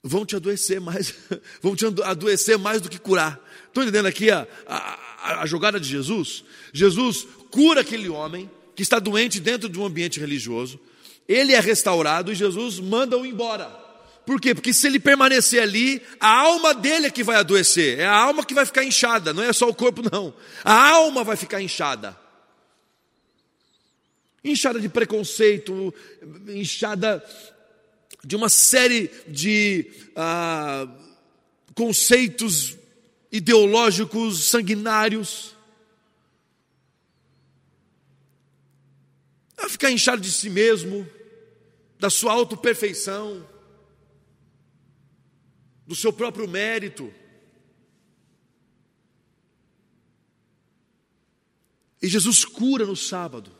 vão 0.01 0.25
te 0.25 0.35
adoecer 0.35 0.81
mais, 0.81 1.13
vão 1.61 1.75
te 1.75 1.85
adoecer 1.85 2.57
mais 2.57 2.81
do 2.81 2.89
que 2.89 2.97
curar. 2.97 3.39
Estão 3.67 3.83
entendendo 3.83 4.07
aqui 4.07 4.31
a, 4.31 4.47
a, 4.65 5.41
a 5.41 5.45
jogada 5.45 5.79
de 5.79 5.87
Jesus? 5.87 6.43
Jesus 6.73 7.27
cura 7.51 7.81
aquele 7.81 8.09
homem, 8.09 8.49
que 8.75 8.81
está 8.81 8.97
doente 8.97 9.39
dentro 9.39 9.67
de 9.67 9.77
um 9.77 9.85
ambiente 9.85 10.19
religioso, 10.19 10.79
ele 11.27 11.53
é 11.53 11.59
restaurado 11.59 12.31
e 12.31 12.35
Jesus 12.35 12.79
manda-o 12.79 13.25
embora. 13.25 13.69
Por 14.29 14.39
quê? 14.39 14.53
Porque 14.53 14.75
se 14.75 14.85
ele 14.85 14.99
permanecer 14.99 15.59
ali, 15.59 16.03
a 16.19 16.29
alma 16.41 16.71
dele 16.71 17.07
é 17.07 17.09
que 17.09 17.23
vai 17.23 17.37
adoecer, 17.37 17.97
é 17.97 18.05
a 18.05 18.15
alma 18.15 18.45
que 18.45 18.53
vai 18.53 18.63
ficar 18.63 18.83
inchada, 18.83 19.33
não 19.33 19.41
é 19.41 19.51
só 19.51 19.67
o 19.67 19.73
corpo, 19.73 20.03
não. 20.11 20.31
A 20.63 20.91
alma 20.91 21.23
vai 21.23 21.35
ficar 21.35 21.59
inchada. 21.63 22.15
Inchada 24.43 24.79
de 24.79 24.87
preconceito, 24.87 25.91
inchada 26.47 27.25
de 28.23 28.35
uma 28.35 28.49
série 28.49 29.09
de 29.27 29.89
ah, 30.15 30.87
conceitos 31.73 32.77
ideológicos 33.31 34.43
sanguinários. 34.45 35.55
a 39.57 39.67
ficar 39.67 39.89
inchado 39.89 40.21
de 40.21 40.31
si 40.31 40.51
mesmo, 40.51 41.09
da 41.99 42.11
sua 42.11 42.31
autoperfeição, 42.31 43.43
do 45.89 45.95
seu 45.95 46.13
próprio 46.13 46.47
mérito. 46.47 47.11
E 51.99 52.07
Jesus 52.07 52.45
cura 52.45 52.85
no 52.85 52.95
sábado. 52.95 53.51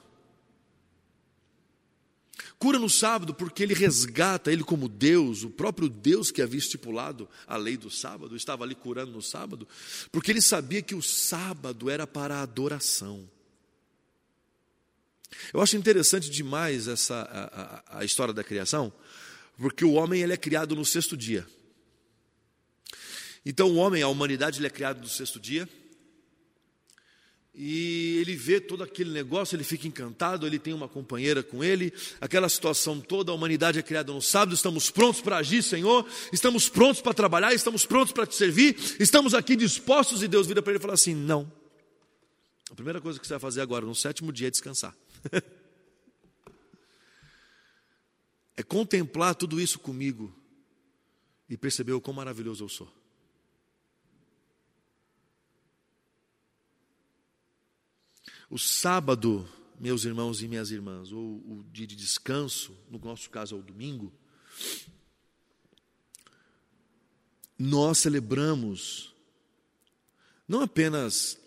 Cura 2.60 2.78
no 2.78 2.88
sábado 2.88 3.34
porque 3.34 3.64
ele 3.64 3.74
resgata 3.74 4.52
ele 4.52 4.64
como 4.64 4.88
Deus, 4.88 5.44
o 5.44 5.50
próprio 5.50 5.90
Deus 5.90 6.30
que 6.30 6.40
havia 6.40 6.60
estipulado 6.60 7.28
a 7.48 7.58
lei 7.58 7.76
do 7.76 7.90
sábado, 7.90 8.36
estava 8.36 8.64
ali 8.64 8.76
curando 8.76 9.12
no 9.12 9.24
sábado, 9.24 9.68
porque 10.12 10.30
ele 10.30 10.42
sabia 10.42 10.84
que 10.84 10.94
o 10.94 11.02
sábado 11.02 11.90
era 11.90 12.06
para 12.06 12.36
a 12.36 12.42
adoração. 12.44 13.28
Eu 15.52 15.62
acho 15.62 15.76
interessante 15.76 16.30
demais 16.30 16.88
essa 16.88 17.16
a, 17.16 17.96
a, 17.96 18.00
a, 18.02 18.06
história 18.06 18.36
da 18.36 18.44
criação, 18.44 18.94
porque 19.58 19.84
o 19.84 19.94
homem 19.94 20.22
ele 20.22 20.34
é 20.34 20.38
criado 20.38 20.76
no 20.76 20.86
sexto 20.86 21.18
dia. 21.18 21.48
Então 23.50 23.68
o 23.68 23.78
homem, 23.78 24.04
a 24.04 24.08
humanidade, 24.08 24.60
ele 24.60 24.68
é 24.68 24.70
criado 24.70 25.02
no 25.02 25.08
sexto 25.08 25.40
dia. 25.40 25.68
E 27.52 28.20
ele 28.20 28.36
vê 28.36 28.62
todo 28.62 28.84
aquele 28.84 29.10
negócio, 29.10 29.56
ele 29.56 29.64
fica 29.64 29.88
encantado, 29.88 30.46
ele 30.46 30.60
tem 30.60 30.72
uma 30.72 30.88
companheira 30.88 31.42
com 31.42 31.64
ele, 31.64 31.92
aquela 32.22 32.48
situação 32.48 33.02
toda, 33.02 33.32
a 33.32 33.36
humanidade 33.36 33.80
é 33.80 33.82
criada 33.82 34.14
no 34.14 34.22
sábado, 34.22 34.54
estamos 34.54 34.92
prontos 34.92 35.20
para 35.20 35.38
agir, 35.38 35.64
Senhor, 35.64 36.08
estamos 36.32 36.70
prontos 36.70 37.02
para 37.02 37.12
trabalhar, 37.12 37.52
estamos 37.52 37.88
prontos 37.88 38.14
para 38.14 38.28
te 38.28 38.36
servir, 38.36 38.78
estamos 39.00 39.34
aqui 39.34 39.56
dispostos, 39.56 40.22
e 40.22 40.28
Deus 40.28 40.46
vira 40.46 40.62
para 40.62 40.74
ele 40.74 40.80
e 40.80 40.82
fala 40.82 40.94
assim: 40.94 41.16
não. 41.16 41.52
A 42.70 42.76
primeira 42.76 43.02
coisa 43.02 43.20
que 43.20 43.26
você 43.26 43.34
vai 43.34 43.40
fazer 43.40 43.62
agora, 43.62 43.84
no 43.84 43.96
sétimo 43.96 44.32
dia, 44.32 44.50
é 44.50 44.52
descansar. 44.52 44.96
é 48.56 48.62
contemplar 48.62 49.34
tudo 49.34 49.60
isso 49.60 49.80
comigo 49.80 50.32
e 51.50 51.58
perceber 51.58 51.94
o 51.94 52.00
quão 52.00 52.14
maravilhoso 52.14 52.64
eu 52.64 52.70
sou. 52.70 52.99
O 58.50 58.58
sábado, 58.58 59.48
meus 59.80 60.06
irmãos 60.06 60.42
e 60.42 60.48
minhas 60.48 60.72
irmãs, 60.72 61.12
ou 61.12 61.38
o 61.38 61.66
dia 61.72 61.86
de 61.86 61.96
descanso, 61.96 62.76
no 62.90 62.98
nosso 62.98 63.30
caso 63.30 63.56
é 63.56 63.60
o 63.60 63.62
domingo, 63.62 64.12
nós 67.58 68.00
celebramos 68.00 69.14
não 70.48 70.62
apenas 70.62 71.38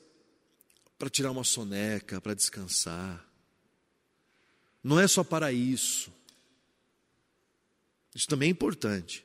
para 0.96 1.10
tirar 1.10 1.32
uma 1.32 1.42
soneca, 1.42 2.20
para 2.20 2.34
descansar, 2.34 3.28
não 4.84 5.00
é 5.00 5.08
só 5.08 5.24
para 5.24 5.52
isso. 5.52 6.12
Isso 8.14 8.28
também 8.28 8.48
é 8.48 8.52
importante. 8.52 9.24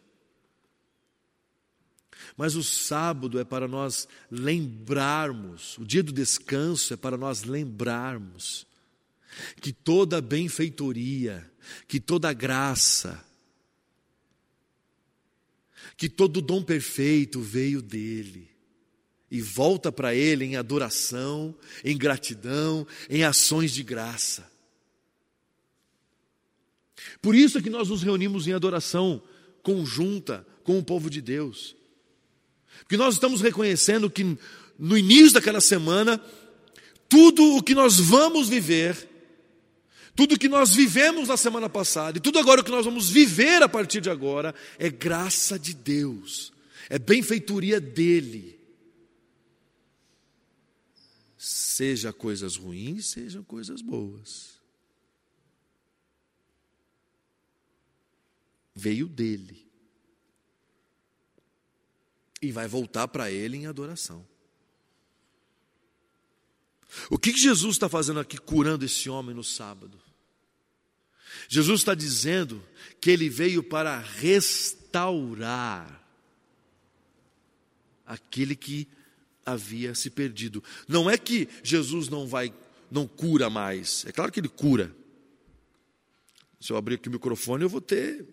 Mas 2.37 2.55
o 2.55 2.63
sábado 2.63 3.39
é 3.39 3.43
para 3.43 3.67
nós 3.67 4.07
lembrarmos, 4.29 5.75
o 5.79 5.83
dia 5.83 6.03
do 6.03 6.13
descanso 6.13 6.93
é 6.93 6.97
para 6.97 7.17
nós 7.17 7.43
lembrarmos 7.43 8.67
que 9.59 9.73
toda 9.73 10.21
benfeitoria, 10.21 11.51
que 11.87 11.99
toda 11.99 12.31
graça, 12.33 13.25
que 15.97 16.07
todo 16.07 16.41
dom 16.41 16.61
perfeito 16.61 17.41
veio 17.41 17.81
dele. 17.81 18.55
e 19.29 19.41
volta 19.41 19.91
para 19.91 20.15
Ele 20.15 20.45
em 20.45 20.55
adoração, 20.55 21.53
em 21.83 21.97
gratidão, 21.97 22.87
em 23.09 23.23
ações 23.23 23.73
de 23.73 23.83
graça. 23.83 24.49
Por 27.21 27.35
isso 27.35 27.57
é 27.57 27.61
que 27.61 27.69
nós 27.69 27.89
nos 27.89 28.03
reunimos 28.03 28.47
em 28.47 28.53
adoração 28.53 29.21
conjunta 29.61 30.47
com 30.63 30.79
o 30.79 30.83
povo 30.83 31.09
de 31.09 31.21
Deus. 31.21 31.76
Porque 32.79 32.97
nós 32.97 33.15
estamos 33.15 33.41
reconhecendo 33.41 34.09
que 34.09 34.37
no 34.77 34.97
início 34.97 35.33
daquela 35.33 35.61
semana, 35.61 36.21
tudo 37.09 37.55
o 37.55 37.63
que 37.63 37.73
nós 37.73 37.99
vamos 37.99 38.49
viver, 38.49 39.07
tudo 40.15 40.35
o 40.35 40.39
que 40.39 40.49
nós 40.49 40.73
vivemos 40.73 41.27
na 41.29 41.37
semana 41.37 41.69
passada 41.69 42.17
e 42.17 42.21
tudo 42.21 42.39
agora 42.39 42.61
o 42.61 42.63
que 42.63 42.71
nós 42.71 42.85
vamos 42.85 43.09
viver 43.09 43.61
a 43.61 43.69
partir 43.69 44.01
de 44.01 44.09
agora 44.09 44.53
é 44.79 44.89
graça 44.89 45.59
de 45.59 45.73
Deus, 45.73 46.51
é 46.89 46.97
benfeitoria 46.97 47.79
dEle. 47.79 48.57
Seja 51.37 52.11
coisas 52.11 52.55
ruins, 52.55 53.05
sejam 53.05 53.43
coisas 53.43 53.81
boas. 53.81 54.57
Veio 58.75 59.07
dele. 59.07 59.66
E 62.41 62.51
vai 62.51 62.67
voltar 62.67 63.07
para 63.07 63.31
ele 63.31 63.57
em 63.57 63.65
adoração. 63.65 64.25
O 67.09 67.17
que 67.17 67.35
Jesus 67.35 67.75
está 67.75 67.89
fazendo 67.89 68.19
aqui 68.19 68.37
curando 68.37 68.85
esse 68.85 69.09
homem 69.09 69.35
no 69.35 69.43
sábado? 69.43 69.99
Jesus 71.49 71.81
está 71.81 71.93
dizendo 71.93 72.63
que 72.99 73.09
ele 73.09 73.29
veio 73.29 73.63
para 73.63 73.99
restaurar 73.99 76.03
aquele 78.05 78.55
que 78.55 78.87
havia 79.45 79.95
se 79.95 80.09
perdido. 80.09 80.63
Não 80.87 81.09
é 81.09 81.17
que 81.17 81.47
Jesus 81.63 82.09
não 82.09 82.27
vai, 82.27 82.53
não 82.89 83.07
cura 83.07 83.49
mais. 83.49 84.05
É 84.05 84.11
claro 84.11 84.31
que 84.31 84.39
ele 84.39 84.49
cura. 84.49 84.95
Se 86.59 86.71
eu 86.71 86.77
abrir 86.77 86.95
aqui 86.95 87.07
o 87.07 87.11
microfone, 87.11 87.63
eu 87.63 87.69
vou 87.69 87.81
ter 87.81 88.25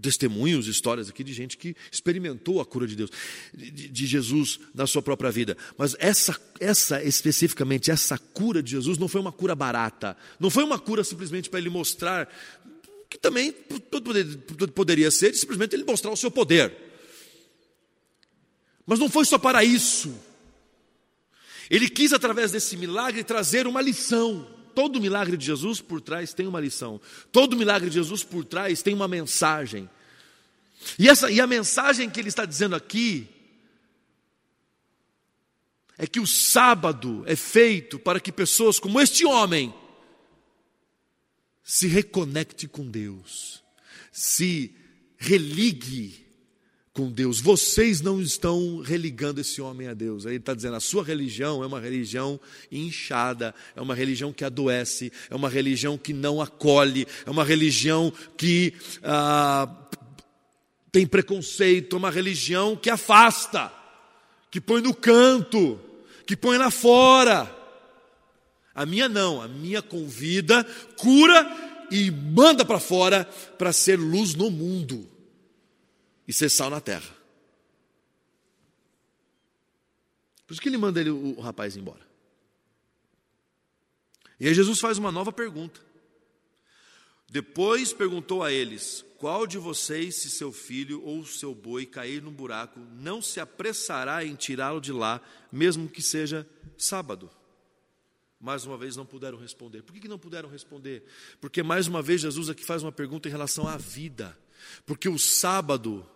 testemunhos, 0.00 0.66
histórias 0.66 1.08
aqui 1.08 1.24
de 1.24 1.32
gente 1.32 1.56
que 1.56 1.74
experimentou 1.90 2.60
a 2.60 2.66
cura 2.66 2.86
de 2.86 2.96
Deus, 2.96 3.10
de, 3.52 3.70
de, 3.70 4.06
Jesus 4.06 4.60
na 4.74 4.86
sua 4.86 5.02
própria 5.02 5.30
vida. 5.30 5.56
Mas 5.76 5.96
essa, 5.98 6.38
essa 6.60 7.02
especificamente, 7.02 7.90
essa 7.90 8.16
cura 8.18 8.62
de 8.62 8.72
Jesus 8.72 8.98
não 8.98 9.08
foi 9.08 9.20
uma 9.20 9.32
cura 9.32 9.54
barata, 9.54 10.16
não 10.38 10.50
foi 10.50 10.64
uma 10.64 10.78
cura 10.78 11.02
simplesmente 11.02 11.50
para 11.50 11.58
ele 11.58 11.70
mostrar, 11.70 12.28
que 13.10 13.18
também 13.18 13.52
poderia 14.74 15.10
ser, 15.10 15.34
simplesmente 15.34 15.74
ele 15.74 15.84
mostrar 15.84 16.10
o 16.10 16.16
seu 16.16 16.30
poder. 16.30 16.72
Mas 18.86 18.98
não 18.98 19.08
foi 19.08 19.24
só 19.24 19.38
para 19.38 19.64
isso. 19.64 20.14
Ele 21.70 21.88
quis, 21.88 22.12
através 22.12 22.50
desse 22.50 22.76
milagre, 22.76 23.22
trazer 23.22 23.66
uma 23.66 23.82
lição. 23.82 24.57
Todo 24.78 25.00
milagre 25.00 25.36
de 25.36 25.44
Jesus 25.44 25.80
por 25.80 26.00
trás 26.00 26.32
tem 26.32 26.46
uma 26.46 26.60
lição. 26.60 27.00
Todo 27.32 27.56
milagre 27.56 27.88
de 27.88 27.96
Jesus 27.96 28.22
por 28.22 28.44
trás 28.44 28.80
tem 28.80 28.94
uma 28.94 29.08
mensagem. 29.08 29.90
E, 30.96 31.08
essa, 31.08 31.28
e 31.32 31.40
a 31.40 31.48
mensagem 31.48 32.08
que 32.08 32.20
ele 32.20 32.28
está 32.28 32.44
dizendo 32.44 32.76
aqui 32.76 33.26
é 35.98 36.06
que 36.06 36.20
o 36.20 36.26
sábado 36.28 37.24
é 37.26 37.34
feito 37.34 37.98
para 37.98 38.20
que 38.20 38.30
pessoas 38.30 38.78
como 38.78 39.00
este 39.00 39.24
homem 39.26 39.74
se 41.64 41.88
reconecte 41.88 42.68
com 42.68 42.88
Deus, 42.88 43.64
se 44.12 44.72
religue 45.16 46.24
com 46.98 47.08
Deus. 47.08 47.40
Vocês 47.40 48.00
não 48.00 48.20
estão 48.20 48.80
religando 48.80 49.40
esse 49.40 49.62
homem 49.62 49.86
a 49.86 49.94
Deus. 49.94 50.24
Ele 50.24 50.34
está 50.34 50.52
dizendo: 50.52 50.74
a 50.74 50.80
sua 50.80 51.04
religião 51.04 51.62
é 51.62 51.66
uma 51.68 51.78
religião 51.78 52.40
inchada, 52.72 53.54
é 53.76 53.80
uma 53.80 53.94
religião 53.94 54.32
que 54.32 54.44
adoece, 54.44 55.12
é 55.30 55.36
uma 55.36 55.48
religião 55.48 55.96
que 55.96 56.12
não 56.12 56.42
acolhe, 56.42 57.06
é 57.24 57.30
uma 57.30 57.44
religião 57.44 58.12
que 58.36 58.74
ah, 59.04 59.72
tem 60.90 61.06
preconceito, 61.06 61.94
é 61.94 61.98
uma 62.00 62.10
religião 62.10 62.74
que 62.74 62.90
afasta, 62.90 63.72
que 64.50 64.60
põe 64.60 64.82
no 64.82 64.92
canto, 64.92 65.78
que 66.26 66.36
põe 66.36 66.58
lá 66.58 66.68
fora. 66.68 67.48
A 68.74 68.84
minha 68.84 69.08
não, 69.08 69.40
a 69.40 69.46
minha 69.46 69.80
convida, 69.80 70.66
cura 70.96 71.86
e 71.92 72.10
manda 72.10 72.64
para 72.64 72.80
fora 72.80 73.24
para 73.56 73.72
ser 73.72 74.00
luz 74.00 74.34
no 74.34 74.50
mundo 74.50 75.17
e 76.28 76.32
ser 76.32 76.50
sal 76.50 76.68
na 76.68 76.80
terra. 76.80 77.16
Por 80.46 80.52
isso 80.52 80.60
que 80.60 80.68
ele 80.68 80.76
manda 80.76 81.00
ele, 81.00 81.10
o, 81.10 81.38
o 81.38 81.40
rapaz 81.40 81.74
embora. 81.74 82.06
E 84.38 84.46
aí 84.46 84.54
Jesus 84.54 84.78
faz 84.78 84.98
uma 84.98 85.10
nova 85.10 85.32
pergunta. 85.32 85.80
Depois 87.30 87.92
perguntou 87.92 88.42
a 88.42 88.52
eles: 88.52 89.04
Qual 89.16 89.46
de 89.46 89.58
vocês, 89.58 90.16
se 90.16 90.30
seu 90.30 90.52
filho 90.52 91.02
ou 91.02 91.24
seu 91.24 91.54
boi 91.54 91.86
cair 91.86 92.22
num 92.22 92.32
buraco, 92.32 92.78
não 92.78 93.20
se 93.20 93.40
apressará 93.40 94.24
em 94.24 94.34
tirá-lo 94.34 94.80
de 94.80 94.92
lá, 94.92 95.20
mesmo 95.50 95.88
que 95.88 96.02
seja 96.02 96.48
sábado? 96.76 97.30
Mais 98.40 98.64
uma 98.64 98.78
vez 98.78 98.94
não 98.96 99.04
puderam 99.04 99.36
responder. 99.36 99.82
Por 99.82 99.94
que 99.94 100.06
não 100.06 100.18
puderam 100.18 100.48
responder? 100.48 101.04
Porque 101.40 101.62
mais 101.62 101.88
uma 101.88 102.00
vez 102.00 102.20
Jesus 102.20 102.48
aqui 102.48 102.64
faz 102.64 102.82
uma 102.82 102.92
pergunta 102.92 103.28
em 103.28 103.32
relação 103.32 103.66
à 103.66 103.76
vida. 103.76 104.38
Porque 104.86 105.08
o 105.08 105.18
sábado 105.18 106.08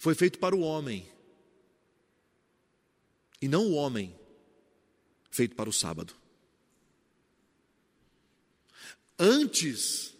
foi 0.00 0.14
feito 0.14 0.38
para 0.38 0.56
o 0.56 0.60
homem, 0.60 1.06
e 3.38 3.46
não 3.46 3.66
o 3.66 3.74
homem 3.74 4.18
feito 5.30 5.54
para 5.54 5.68
o 5.68 5.72
sábado. 5.72 6.14
Antes, 9.18 10.16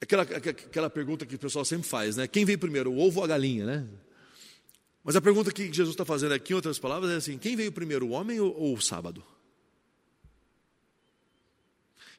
aquela, 0.00 0.24
aquela 0.24 0.90
pergunta 0.90 1.24
que 1.24 1.36
o 1.36 1.38
pessoal 1.38 1.64
sempre 1.64 1.88
faz, 1.88 2.16
né? 2.16 2.26
Quem 2.26 2.44
veio 2.44 2.58
primeiro, 2.58 2.90
o 2.90 2.98
ovo 2.98 3.20
ou 3.20 3.24
a 3.24 3.28
galinha, 3.28 3.64
né? 3.64 3.88
Mas 5.04 5.14
a 5.14 5.20
pergunta 5.20 5.52
que 5.52 5.72
Jesus 5.72 5.90
está 5.94 6.04
fazendo 6.04 6.34
aqui, 6.34 6.52
em 6.52 6.56
outras 6.56 6.76
palavras, 6.76 7.12
é 7.12 7.16
assim: 7.16 7.38
quem 7.38 7.54
veio 7.54 7.70
primeiro, 7.70 8.08
o 8.08 8.10
homem 8.10 8.40
ou, 8.40 8.52
ou 8.52 8.74
o 8.74 8.82
sábado? 8.82 9.24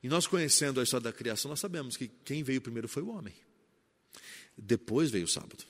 E 0.02 0.08
nós 0.08 0.26
conhecendo 0.26 0.80
a 0.80 0.84
história 0.84 1.04
da 1.04 1.14
criação, 1.14 1.50
nós 1.50 1.60
sabemos 1.60 1.98
que 1.98 2.08
quem 2.08 2.42
veio 2.42 2.62
primeiro 2.62 2.88
foi 2.88 3.04
o 3.04 3.10
homem. 3.10 3.34
Depois 4.64 5.10
veio 5.10 5.26
o 5.26 5.28
sábado. 5.28 5.66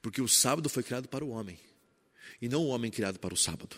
Porque 0.00 0.22
o 0.22 0.28
sábado 0.28 0.70
foi 0.70 0.82
criado 0.82 1.06
para 1.06 1.22
o 1.22 1.28
homem, 1.28 1.58
e 2.40 2.48
não 2.48 2.62
o 2.62 2.68
homem 2.68 2.90
criado 2.90 3.18
para 3.18 3.34
o 3.34 3.36
sábado. 3.36 3.76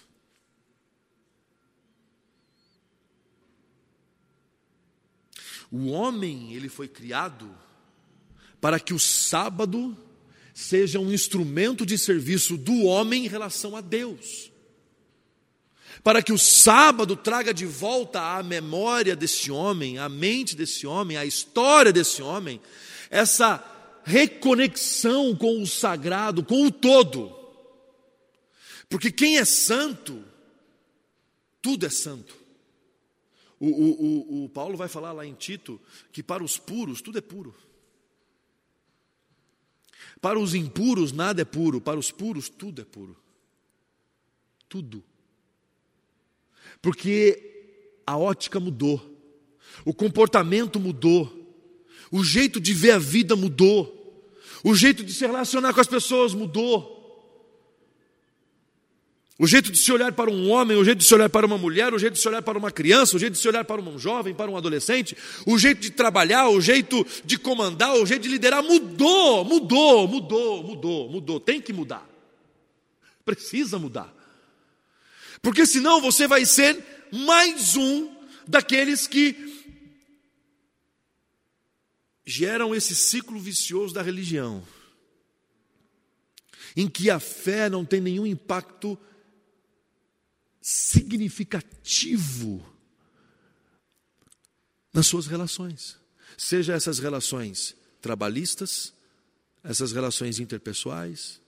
O 5.70 5.88
homem, 5.88 6.54
ele 6.54 6.68
foi 6.68 6.88
criado 6.88 7.54
para 8.60 8.80
que 8.80 8.94
o 8.94 8.98
sábado 8.98 9.96
seja 10.54 10.98
um 10.98 11.12
instrumento 11.12 11.84
de 11.84 11.98
serviço 11.98 12.56
do 12.56 12.84
homem 12.84 13.26
em 13.26 13.28
relação 13.28 13.76
a 13.76 13.80
Deus. 13.80 14.50
Para 16.02 16.22
que 16.22 16.32
o 16.32 16.38
sábado 16.38 17.16
traga 17.16 17.52
de 17.52 17.66
volta 17.66 18.38
à 18.38 18.42
memória 18.42 19.14
desse 19.14 19.50
homem, 19.50 19.98
à 19.98 20.08
mente 20.08 20.56
desse 20.56 20.86
homem, 20.86 21.16
à 21.16 21.26
história 21.26 21.92
desse 21.92 22.22
homem, 22.22 22.60
essa 23.10 23.64
reconexão 24.04 25.36
com 25.36 25.62
o 25.62 25.66
sagrado, 25.66 26.44
com 26.44 26.66
o 26.66 26.70
todo. 26.70 27.36
Porque 28.88 29.10
quem 29.12 29.38
é 29.38 29.44
santo, 29.44 30.24
tudo 31.60 31.84
é 31.84 31.90
santo. 31.90 32.34
O, 33.60 33.66
o, 33.66 34.04
o, 34.40 34.44
o, 34.44 34.48
Paulo 34.48 34.76
vai 34.76 34.88
falar 34.88 35.12
lá 35.12 35.26
em 35.26 35.34
Tito 35.34 35.80
que 36.12 36.22
para 36.22 36.44
os 36.44 36.56
puros 36.56 37.02
tudo 37.02 37.18
é 37.18 37.20
puro. 37.20 37.54
Para 40.20 40.38
os 40.38 40.54
impuros 40.54 41.12
nada 41.12 41.42
é 41.42 41.44
puro, 41.44 41.80
para 41.80 41.98
os 41.98 42.10
puros 42.10 42.48
tudo 42.48 42.80
é 42.80 42.84
puro. 42.84 43.16
Tudo. 44.68 45.02
Porque 46.80 48.00
a 48.06 48.16
ótica 48.16 48.60
mudou, 48.60 49.00
o 49.84 49.92
comportamento 49.92 50.78
mudou, 50.78 51.37
o 52.10 52.24
jeito 52.24 52.60
de 52.60 52.72
ver 52.72 52.92
a 52.92 52.98
vida 52.98 53.36
mudou. 53.36 53.94
O 54.64 54.74
jeito 54.74 55.04
de 55.04 55.12
se 55.12 55.26
relacionar 55.26 55.72
com 55.72 55.80
as 55.80 55.86
pessoas 55.86 56.34
mudou. 56.34 56.98
O 59.40 59.46
jeito 59.46 59.70
de 59.70 59.78
se 59.78 59.92
olhar 59.92 60.12
para 60.12 60.28
um 60.28 60.50
homem, 60.50 60.76
o 60.76 60.84
jeito 60.84 60.98
de 60.98 61.04
se 61.04 61.14
olhar 61.14 61.28
para 61.28 61.46
uma 61.46 61.56
mulher, 61.56 61.94
o 61.94 61.98
jeito 61.98 62.14
de 62.14 62.18
se 62.18 62.26
olhar 62.26 62.42
para 62.42 62.58
uma 62.58 62.72
criança, 62.72 63.14
o 63.14 63.20
jeito 63.20 63.34
de 63.34 63.38
se 63.38 63.46
olhar 63.46 63.64
para 63.64 63.80
um 63.80 63.96
jovem, 63.96 64.34
para 64.34 64.50
um 64.50 64.56
adolescente, 64.56 65.16
o 65.46 65.56
jeito 65.56 65.80
de 65.80 65.90
trabalhar, 65.90 66.48
o 66.48 66.60
jeito 66.60 67.06
de 67.24 67.38
comandar, 67.38 67.94
o 67.94 68.04
jeito 68.04 68.22
de 68.22 68.28
liderar 68.28 68.64
mudou, 68.64 69.44
mudou, 69.44 70.08
mudou, 70.08 70.64
mudou, 70.64 71.08
mudou. 71.08 71.38
Tem 71.38 71.60
que 71.60 71.72
mudar. 71.72 72.04
Precisa 73.24 73.78
mudar. 73.78 74.12
Porque 75.40 75.64
senão 75.66 76.00
você 76.00 76.26
vai 76.26 76.44
ser 76.44 76.76
mais 77.12 77.76
um 77.76 78.10
daqueles 78.44 79.06
que 79.06 79.57
geram 82.28 82.74
esse 82.74 82.94
ciclo 82.94 83.40
vicioso 83.40 83.94
da 83.94 84.02
religião, 84.02 84.62
em 86.76 86.86
que 86.86 87.08
a 87.08 87.18
fé 87.18 87.70
não 87.70 87.86
tem 87.86 88.02
nenhum 88.02 88.26
impacto 88.26 88.98
significativo 90.60 92.62
nas 94.92 95.06
suas 95.06 95.26
relações, 95.26 95.96
seja 96.36 96.74
essas 96.74 96.98
relações 96.98 97.74
trabalhistas, 98.02 98.92
essas 99.64 99.92
relações 99.92 100.38
interpessoais. 100.38 101.40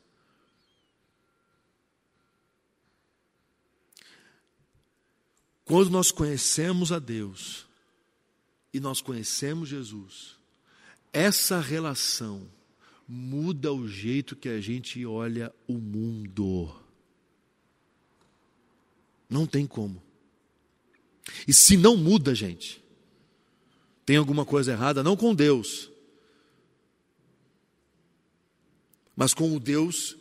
Quando 5.67 5.91
nós 5.91 6.11
conhecemos 6.11 6.91
a 6.91 6.99
Deus 6.99 7.67
e 8.73 8.81
nós 8.81 9.03
conhecemos 9.03 9.69
Jesus, 9.69 10.40
essa 11.13 11.61
relação 11.61 12.49
muda 13.07 13.73
o 13.73 13.89
jeito 13.89 14.37
que 14.37 14.49
a 14.49 14.61
gente 14.61 15.05
olha 15.05 15.53
o 15.67 15.75
mundo. 15.75 16.73
Não 19.29 19.47
tem 19.47 19.67
como. 19.67 20.03
E 21.47 21.53
se 21.53 21.77
não 21.77 21.97
muda, 21.97 22.35
gente, 22.35 22.83
tem 24.07 24.17
alguma 24.17 24.45
coisa 24.45 24.73
errada, 24.73 25.03
não 25.03 25.17
com 25.17 25.35
Deus, 25.35 25.91
mas 29.17 29.35
com 29.35 29.55
o 29.55 29.61
Deus 29.61 30.17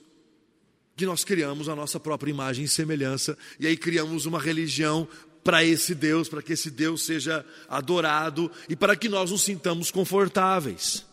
que 0.95 1.05
nós 1.05 1.23
criamos 1.23 1.69
a 1.69 1.75
nossa 1.75 1.97
própria 1.99 2.29
imagem 2.29 2.65
e 2.65 2.67
semelhança, 2.67 3.37
e 3.57 3.65
aí 3.65 3.77
criamos 3.77 4.25
uma 4.25 4.39
religião 4.39 5.07
para 5.43 5.63
esse 5.63 5.95
Deus, 5.95 6.27
para 6.27 6.41
que 6.41 6.53
esse 6.53 6.69
Deus 6.69 7.03
seja 7.03 7.45
adorado 7.67 8.51
e 8.67 8.75
para 8.75 8.95
que 8.95 9.09
nós 9.09 9.31
nos 9.31 9.43
sintamos 9.43 9.91
confortáveis. 9.91 11.05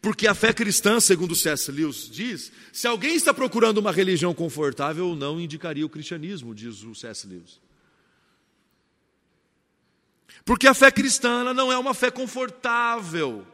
Porque 0.00 0.26
a 0.26 0.34
fé 0.34 0.52
cristã, 0.52 1.00
segundo 1.00 1.34
C.S. 1.34 1.70
Lewis 1.70 2.08
diz, 2.10 2.52
se 2.72 2.86
alguém 2.86 3.14
está 3.14 3.34
procurando 3.34 3.78
uma 3.78 3.92
religião 3.92 4.32
confortável, 4.32 5.14
não 5.14 5.40
indicaria 5.40 5.84
o 5.84 5.90
cristianismo, 5.90 6.54
diz 6.54 6.82
o 6.82 6.94
C.S. 6.94 7.26
Lewis. 7.26 7.60
Porque 10.44 10.66
a 10.66 10.74
fé 10.74 10.90
cristã 10.90 11.52
não 11.52 11.72
é 11.72 11.78
uma 11.78 11.94
fé 11.94 12.10
confortável 12.10 13.46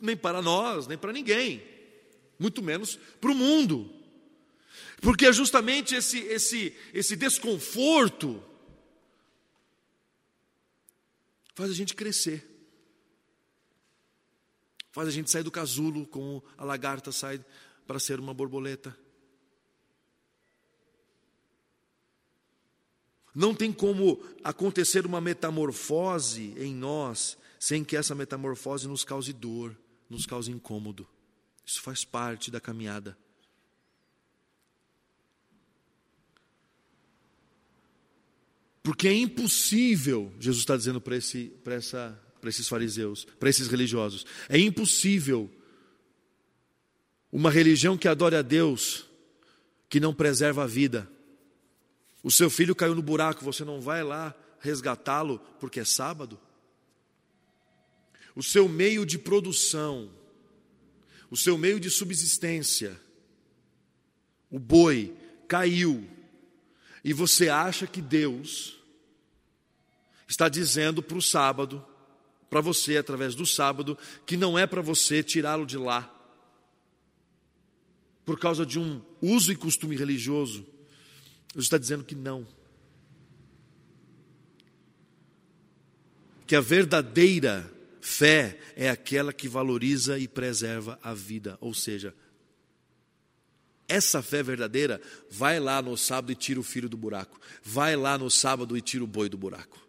nem 0.00 0.16
para 0.16 0.42
nós, 0.42 0.86
nem 0.86 0.98
para 0.98 1.12
ninguém, 1.12 1.62
muito 2.38 2.62
menos 2.62 2.98
para 3.20 3.30
o 3.30 3.34
mundo. 3.34 3.90
Porque 5.00 5.26
é 5.26 5.32
justamente 5.32 5.94
esse, 5.94 6.18
esse, 6.18 6.76
esse 6.92 7.16
desconforto 7.16 8.42
faz 11.54 11.70
a 11.70 11.74
gente 11.74 11.94
crescer. 11.94 12.46
Faz 14.90 15.08
a 15.08 15.10
gente 15.10 15.30
sair 15.30 15.42
do 15.42 15.50
casulo, 15.50 16.06
como 16.06 16.42
a 16.56 16.64
lagarta 16.64 17.12
sai 17.12 17.44
para 17.86 17.98
ser 17.98 18.18
uma 18.18 18.32
borboleta. 18.32 18.96
Não 23.34 23.54
tem 23.54 23.70
como 23.70 24.22
acontecer 24.42 25.04
uma 25.04 25.20
metamorfose 25.20 26.54
em 26.56 26.74
nós 26.74 27.36
sem 27.58 27.84
que 27.84 27.96
essa 27.96 28.14
metamorfose 28.14 28.88
nos 28.88 29.04
cause 29.04 29.32
dor 29.32 29.76
nos 30.08 30.24
causa 30.24 30.50
incômodo. 30.50 31.06
Isso 31.64 31.82
faz 31.82 32.04
parte 32.04 32.50
da 32.50 32.60
caminhada. 32.60 33.18
Porque 38.86 39.08
é 39.08 39.12
impossível, 39.12 40.32
Jesus 40.38 40.60
está 40.60 40.76
dizendo 40.76 41.00
para 41.00 41.16
esse, 41.16 41.52
essa, 41.66 42.22
esses 42.44 42.68
fariseus, 42.68 43.26
para 43.40 43.50
esses 43.50 43.66
religiosos, 43.66 44.24
é 44.48 44.56
impossível 44.56 45.50
uma 47.32 47.50
religião 47.50 47.98
que 47.98 48.06
adore 48.06 48.36
a 48.36 48.42
Deus, 48.42 49.04
que 49.88 49.98
não 49.98 50.14
preserva 50.14 50.62
a 50.62 50.68
vida. 50.68 51.10
O 52.22 52.30
seu 52.30 52.48
filho 52.48 52.76
caiu 52.76 52.94
no 52.94 53.02
buraco, 53.02 53.44
você 53.44 53.64
não 53.64 53.80
vai 53.80 54.04
lá 54.04 54.32
resgatá-lo 54.60 55.40
porque 55.58 55.80
é 55.80 55.84
sábado? 55.84 56.38
o 58.36 58.42
seu 58.42 58.68
meio 58.68 59.06
de 59.06 59.18
produção, 59.18 60.10
o 61.30 61.36
seu 61.36 61.56
meio 61.56 61.80
de 61.80 61.90
subsistência, 61.90 63.00
o 64.50 64.58
boi 64.58 65.16
caiu, 65.48 66.06
e 67.02 67.14
você 67.14 67.48
acha 67.48 67.86
que 67.86 68.02
Deus 68.02 68.75
está 70.26 70.48
dizendo 70.48 71.02
para 71.02 71.16
o 71.16 71.22
sábado, 71.22 71.84
para 72.48 72.60
você 72.60 72.96
através 72.96 73.34
do 73.34 73.46
sábado, 73.46 73.98
que 74.24 74.36
não 74.36 74.58
é 74.58 74.66
para 74.66 74.82
você 74.82 75.22
tirá-lo 75.22 75.66
de 75.66 75.76
lá, 75.76 76.12
por 78.24 78.38
causa 78.38 78.66
de 78.66 78.78
um 78.78 79.00
uso 79.22 79.52
e 79.52 79.56
costume 79.56 79.96
religioso. 79.96 80.66
Deus 81.54 81.66
está 81.66 81.78
dizendo 81.78 82.04
que 82.04 82.14
não. 82.14 82.46
Que 86.46 86.56
a 86.56 86.60
verdadeira 86.60 87.72
Fé 88.08 88.56
é 88.76 88.88
aquela 88.88 89.32
que 89.32 89.48
valoriza 89.48 90.16
e 90.16 90.28
preserva 90.28 90.96
a 91.02 91.12
vida, 91.12 91.58
ou 91.60 91.74
seja, 91.74 92.14
essa 93.88 94.22
fé 94.22 94.44
verdadeira 94.44 95.02
vai 95.28 95.58
lá 95.58 95.82
no 95.82 95.96
sábado 95.96 96.30
e 96.30 96.36
tira 96.36 96.60
o 96.60 96.62
filho 96.62 96.88
do 96.88 96.96
buraco, 96.96 97.40
vai 97.64 97.96
lá 97.96 98.16
no 98.16 98.30
sábado 98.30 98.76
e 98.76 98.80
tira 98.80 99.02
o 99.02 99.08
boi 99.08 99.28
do 99.28 99.36
buraco. 99.36 99.85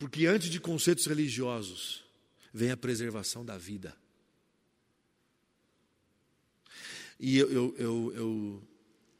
Porque 0.00 0.24
antes 0.24 0.48
de 0.48 0.58
conceitos 0.58 1.04
religiosos, 1.04 2.02
vem 2.54 2.70
a 2.70 2.76
preservação 2.76 3.44
da 3.44 3.58
vida. 3.58 3.94
E 7.20 7.36
eu, 7.36 7.52
eu, 7.52 7.74
eu, 7.76 8.12
eu 8.16 8.62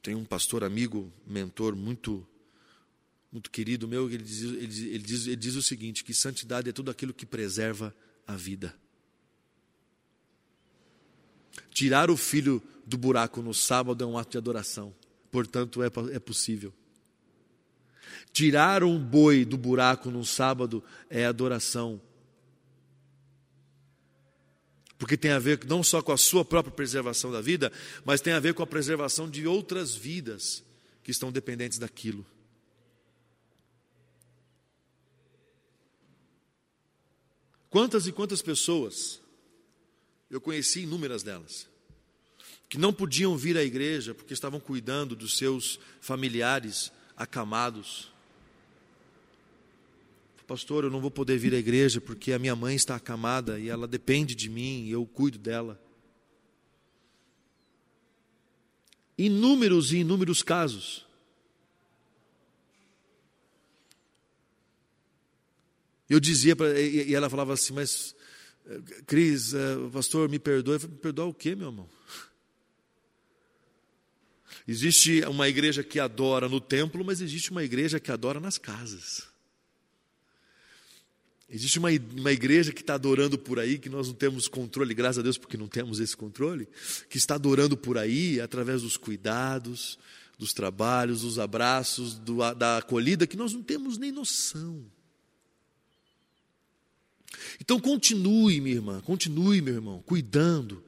tenho 0.02 0.18
um 0.18 0.24
pastor 0.24 0.64
amigo, 0.64 1.12
mentor 1.26 1.76
muito 1.76 2.26
muito 3.30 3.48
querido 3.48 3.86
meu, 3.86 4.10
ele 4.10 4.24
diz, 4.24 4.42
ele, 4.42 4.66
diz, 4.66 4.82
ele, 4.82 4.98
diz, 4.98 5.26
ele 5.26 5.36
diz 5.36 5.54
o 5.54 5.62
seguinte: 5.62 6.02
que 6.02 6.14
santidade 6.14 6.70
é 6.70 6.72
tudo 6.72 6.90
aquilo 6.90 7.12
que 7.12 7.26
preserva 7.26 7.94
a 8.26 8.34
vida. 8.34 8.74
Tirar 11.70 12.10
o 12.10 12.16
filho 12.16 12.60
do 12.86 12.96
buraco 12.96 13.42
no 13.42 13.52
sábado 13.52 14.02
é 14.02 14.06
um 14.06 14.16
ato 14.16 14.30
de 14.30 14.38
adoração, 14.38 14.96
portanto 15.30 15.82
é, 15.82 15.88
é 16.12 16.18
possível. 16.18 16.72
Tirar 18.32 18.82
um 18.84 18.98
boi 18.98 19.44
do 19.44 19.56
buraco 19.56 20.10
no 20.10 20.24
sábado 20.24 20.82
é 21.08 21.26
adoração, 21.26 22.00
porque 25.00 25.16
tem 25.16 25.30
a 25.30 25.38
ver 25.38 25.64
não 25.64 25.82
só 25.82 26.02
com 26.02 26.12
a 26.12 26.16
sua 26.18 26.44
própria 26.44 26.74
preservação 26.74 27.32
da 27.32 27.40
vida, 27.40 27.72
mas 28.04 28.20
tem 28.20 28.34
a 28.34 28.38
ver 28.38 28.52
com 28.52 28.62
a 28.62 28.66
preservação 28.66 29.30
de 29.30 29.46
outras 29.46 29.94
vidas 29.94 30.62
que 31.02 31.10
estão 31.10 31.32
dependentes 31.32 31.78
daquilo. 31.78 32.26
Quantas 37.70 38.06
e 38.06 38.12
quantas 38.12 38.42
pessoas, 38.42 39.22
eu 40.28 40.38
conheci 40.38 40.80
inúmeras 40.80 41.22
delas, 41.22 41.66
que 42.68 42.76
não 42.76 42.92
podiam 42.92 43.36
vir 43.38 43.56
à 43.56 43.64
igreja 43.64 44.14
porque 44.14 44.34
estavam 44.34 44.60
cuidando 44.60 45.16
dos 45.16 45.38
seus 45.38 45.80
familiares 46.00 46.92
acamados. 47.20 48.10
Pastor, 50.46 50.84
eu 50.84 50.90
não 50.90 51.02
vou 51.02 51.10
poder 51.10 51.36
vir 51.38 51.54
à 51.54 51.58
igreja 51.58 52.00
porque 52.00 52.32
a 52.32 52.38
minha 52.38 52.56
mãe 52.56 52.74
está 52.74 52.96
acamada 52.96 53.60
e 53.60 53.68
ela 53.68 53.86
depende 53.86 54.34
de 54.34 54.48
mim 54.48 54.84
e 54.86 54.90
eu 54.90 55.06
cuido 55.06 55.38
dela. 55.38 55.80
Inúmeros 59.18 59.92
e 59.92 59.98
inúmeros 59.98 60.42
casos. 60.42 61.06
Eu 66.08 66.18
dizia 66.18 66.56
para 66.56 66.80
e 66.80 67.14
ela 67.14 67.28
falava 67.28 67.52
assim, 67.52 67.74
mas 67.74 68.16
Cris, 69.06 69.52
uh, 69.52 69.90
pastor, 69.92 70.28
me 70.28 70.38
perdoe. 70.38 70.74
Eu 70.74 70.80
falei, 70.80 70.96
me 70.96 71.02
perdoa 71.02 71.26
o 71.26 71.34
quê, 71.34 71.54
meu 71.54 71.68
irmão? 71.68 71.88
Existe 74.66 75.22
uma 75.22 75.48
igreja 75.48 75.82
que 75.82 75.98
adora 75.98 76.48
no 76.48 76.60
templo, 76.60 77.04
mas 77.04 77.20
existe 77.20 77.50
uma 77.50 77.64
igreja 77.64 78.00
que 78.00 78.10
adora 78.10 78.40
nas 78.40 78.58
casas. 78.58 79.30
Existe 81.48 81.80
uma, 81.80 81.88
uma 82.16 82.30
igreja 82.30 82.72
que 82.72 82.80
está 82.80 82.94
adorando 82.94 83.36
por 83.36 83.58
aí, 83.58 83.76
que 83.76 83.88
nós 83.88 84.06
não 84.06 84.14
temos 84.14 84.46
controle, 84.46 84.94
graças 84.94 85.18
a 85.18 85.22
Deus, 85.22 85.36
porque 85.36 85.56
não 85.56 85.66
temos 85.66 85.98
esse 85.98 86.16
controle, 86.16 86.68
que 87.08 87.18
está 87.18 87.34
adorando 87.34 87.76
por 87.76 87.98
aí 87.98 88.40
através 88.40 88.82
dos 88.82 88.96
cuidados, 88.96 89.98
dos 90.38 90.52
trabalhos, 90.52 91.22
dos 91.22 91.38
abraços, 91.38 92.14
do, 92.14 92.38
da 92.54 92.78
acolhida, 92.78 93.26
que 93.26 93.36
nós 93.36 93.52
não 93.52 93.62
temos 93.62 93.98
nem 93.98 94.12
noção. 94.12 94.84
Então 97.60 97.80
continue, 97.80 98.60
minha 98.60 98.76
irmã, 98.76 99.00
continue, 99.00 99.60
meu 99.60 99.74
irmão, 99.74 100.02
cuidando. 100.06 100.84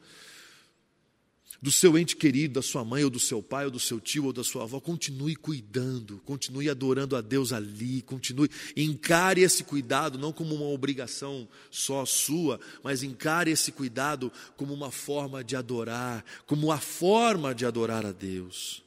Do 1.62 1.70
seu 1.70 1.96
ente 1.96 2.16
querido, 2.16 2.54
da 2.54 2.62
sua 2.62 2.84
mãe, 2.84 3.04
ou 3.04 3.10
do 3.10 3.20
seu 3.20 3.40
pai, 3.40 3.66
ou 3.66 3.70
do 3.70 3.78
seu 3.78 4.00
tio, 4.00 4.24
ou 4.24 4.32
da 4.32 4.42
sua 4.42 4.64
avó, 4.64 4.80
continue 4.80 5.36
cuidando, 5.36 6.20
continue 6.24 6.68
adorando 6.68 7.14
a 7.14 7.20
Deus 7.20 7.52
ali, 7.52 8.02
continue, 8.02 8.50
encare 8.76 9.42
esse 9.42 9.62
cuidado 9.62 10.18
não 10.18 10.32
como 10.32 10.56
uma 10.56 10.64
obrigação 10.64 11.48
só 11.70 12.04
sua, 12.04 12.58
mas 12.82 13.04
encare 13.04 13.52
esse 13.52 13.70
cuidado 13.70 14.32
como 14.56 14.74
uma 14.74 14.90
forma 14.90 15.44
de 15.44 15.54
adorar, 15.54 16.24
como 16.46 16.72
a 16.72 16.78
forma 16.78 17.54
de 17.54 17.64
adorar 17.64 18.04
a 18.04 18.10
Deus. 18.10 18.82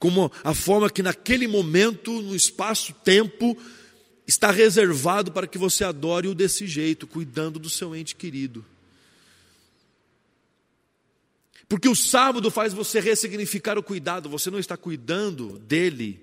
Como 0.00 0.32
a 0.42 0.52
forma 0.52 0.90
que 0.90 1.02
naquele 1.02 1.46
momento, 1.46 2.20
no 2.22 2.34
espaço-tempo, 2.34 3.56
está 4.26 4.50
reservado 4.50 5.30
para 5.30 5.46
que 5.46 5.58
você 5.58 5.84
adore-o 5.84 6.34
desse 6.34 6.66
jeito, 6.66 7.06
cuidando 7.06 7.60
do 7.60 7.70
seu 7.70 7.94
ente 7.94 8.16
querido. 8.16 8.64
Porque 11.72 11.88
o 11.88 11.96
sábado 11.96 12.50
faz 12.50 12.74
você 12.74 13.00
ressignificar 13.00 13.78
o 13.78 13.82
cuidado, 13.82 14.28
você 14.28 14.50
não 14.50 14.58
está 14.58 14.76
cuidando 14.76 15.58
dele, 15.58 16.22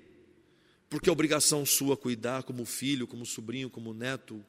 porque 0.88 1.08
é 1.08 1.12
obrigação 1.12 1.66
sua 1.66 1.96
cuidar 1.96 2.44
como 2.44 2.64
filho, 2.64 3.04
como 3.04 3.26
sobrinho, 3.26 3.68
como 3.68 3.92
neto, 3.92 4.44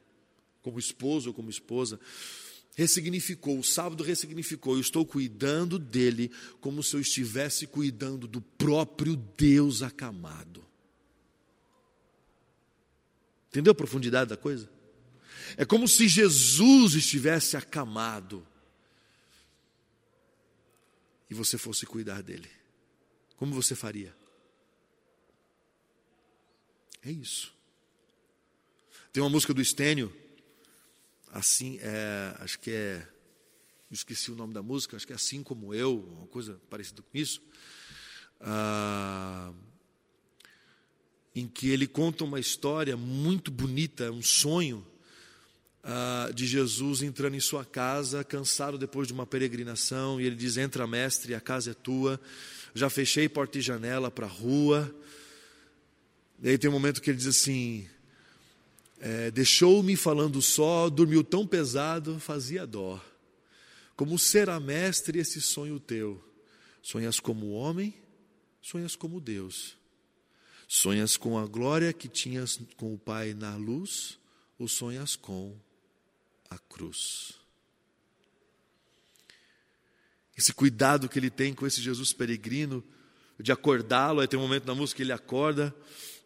como 0.61 0.77
esposo 0.77 1.33
como 1.33 1.49
esposa. 1.49 1.99
Ressignificou, 2.75 3.57
o 3.57 3.63
sábado 3.63 4.03
ressignificou, 4.03 4.75
eu 4.75 4.79
estou 4.79 5.03
cuidando 5.03 5.79
dele 5.79 6.29
como 6.59 6.83
se 6.83 6.95
eu 6.95 7.01
estivesse 7.01 7.65
cuidando 7.65 8.27
do 8.27 8.39
próprio 8.39 9.15
Deus 9.15 9.81
acamado. 9.81 10.63
Entendeu 13.49 13.71
a 13.71 13.75
profundidade 13.75 14.29
da 14.29 14.37
coisa? 14.37 14.69
É 15.57 15.65
como 15.65 15.87
se 15.87 16.07
Jesus 16.07 16.93
estivesse 16.93 17.57
acamado 17.57 18.45
e 21.31 21.33
você 21.33 21.57
fosse 21.57 21.85
cuidar 21.85 22.21
dele, 22.21 22.51
como 23.37 23.55
você 23.55 23.73
faria? 23.73 24.13
É 27.01 27.09
isso. 27.09 27.55
Tem 29.13 29.23
uma 29.23 29.29
música 29.29 29.53
do 29.53 29.61
Estênio, 29.61 30.13
assim, 31.31 31.79
é, 31.81 32.35
acho 32.39 32.59
que 32.59 32.71
é, 32.71 33.07
esqueci 33.89 34.29
o 34.29 34.35
nome 34.35 34.53
da 34.53 34.61
música, 34.61 34.97
acho 34.97 35.07
que 35.07 35.13
é 35.13 35.15
Assim 35.15 35.41
Como 35.41 35.73
Eu, 35.73 35.99
uma 35.99 36.27
coisa 36.27 36.59
parecida 36.69 37.01
com 37.01 37.17
isso, 37.17 37.41
ah, 38.41 39.53
em 41.33 41.47
que 41.47 41.69
ele 41.69 41.87
conta 41.87 42.25
uma 42.25 42.41
história 42.41 42.97
muito 42.97 43.49
bonita, 43.49 44.11
um 44.11 44.21
sonho, 44.21 44.85
uh, 45.83 46.33
de 46.33 46.45
Jesus 46.45 47.01
entrando 47.01 47.35
em 47.35 47.39
sua 47.39 47.65
casa, 47.65 48.23
cansado 48.23 48.77
depois 48.77 49.07
de 49.07 49.13
uma 49.13 49.25
peregrinação, 49.25 50.19
e 50.19 50.25
ele 50.25 50.35
diz: 50.35 50.57
Entra, 50.57 50.87
mestre, 50.87 51.33
a 51.35 51.39
casa 51.41 51.71
é 51.71 51.73
tua. 51.73 52.19
Já 52.73 52.89
fechei 52.89 53.27
porta 53.27 53.57
e 53.57 53.61
janela 53.61 54.09
para 54.09 54.25
a 54.25 54.29
rua. 54.29 54.93
E 56.41 56.49
aí 56.49 56.57
tem 56.57 56.69
um 56.69 56.73
momento 56.73 57.01
que 57.01 57.09
ele 57.09 57.17
diz 57.17 57.27
assim: 57.27 57.87
é, 58.99 59.31
Deixou-me 59.31 59.95
falando 59.95 60.41
só, 60.41 60.89
dormiu 60.89 61.23
tão 61.23 61.45
pesado, 61.45 62.19
fazia 62.19 62.65
dó. 62.65 63.03
Como 63.95 64.17
será, 64.17 64.59
mestre, 64.59 65.19
esse 65.19 65.41
sonho 65.41 65.79
teu? 65.79 66.23
Sonhas 66.81 67.19
como 67.19 67.51
homem, 67.51 67.93
sonhas 68.61 68.95
como 68.95 69.21
Deus. 69.21 69.77
Sonhas 70.67 71.17
com 71.17 71.37
a 71.37 71.45
glória 71.45 71.91
que 71.91 72.07
tinhas 72.07 72.59
com 72.77 72.93
o 72.93 72.97
Pai 72.97 73.33
na 73.33 73.55
luz, 73.57 74.17
ou 74.57 74.67
sonhas 74.67 75.15
com 75.15 75.55
a 76.51 76.57
cruz. 76.57 77.33
Esse 80.37 80.53
cuidado 80.53 81.07
que 81.07 81.17
ele 81.17 81.29
tem 81.29 81.53
com 81.53 81.65
esse 81.65 81.81
Jesus 81.81 82.11
peregrino, 82.11 82.83
de 83.39 83.51
acordá-lo, 83.51 84.19
aí 84.19 84.27
tem 84.27 84.37
um 84.37 84.43
momento 84.43 84.65
na 84.65 84.75
música 84.75 84.97
que 84.97 85.03
ele 85.03 85.13
acorda, 85.13 85.73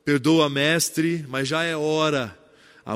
perdoa, 0.03 0.49
mestre, 0.49 1.23
mas 1.29 1.47
já 1.47 1.63
é 1.63 1.75
hora, 1.75 2.37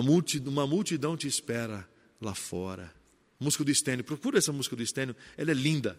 multidão, 0.04 0.52
uma 0.52 0.68
multidão 0.68 1.16
te 1.16 1.28
espera 1.28 1.88
lá 2.20 2.34
fora. 2.34 2.94
Música 3.40 3.64
do 3.64 3.72
Estênio, 3.72 4.04
procura 4.04 4.40
essa 4.40 4.52
música 4.52 4.76
do 4.76 4.84
Estênio, 4.84 5.16
ela 5.38 5.52
é 5.52 5.54
linda. 5.54 5.98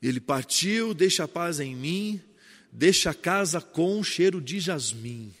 Ele 0.00 0.20
partiu, 0.20 0.94
deixa 0.94 1.24
a 1.24 1.28
paz 1.28 1.58
em 1.58 1.74
mim, 1.74 2.20
deixa 2.70 3.10
a 3.10 3.14
casa 3.14 3.60
com 3.60 4.02
cheiro 4.04 4.40
de 4.40 4.60
jasmim 4.60 5.34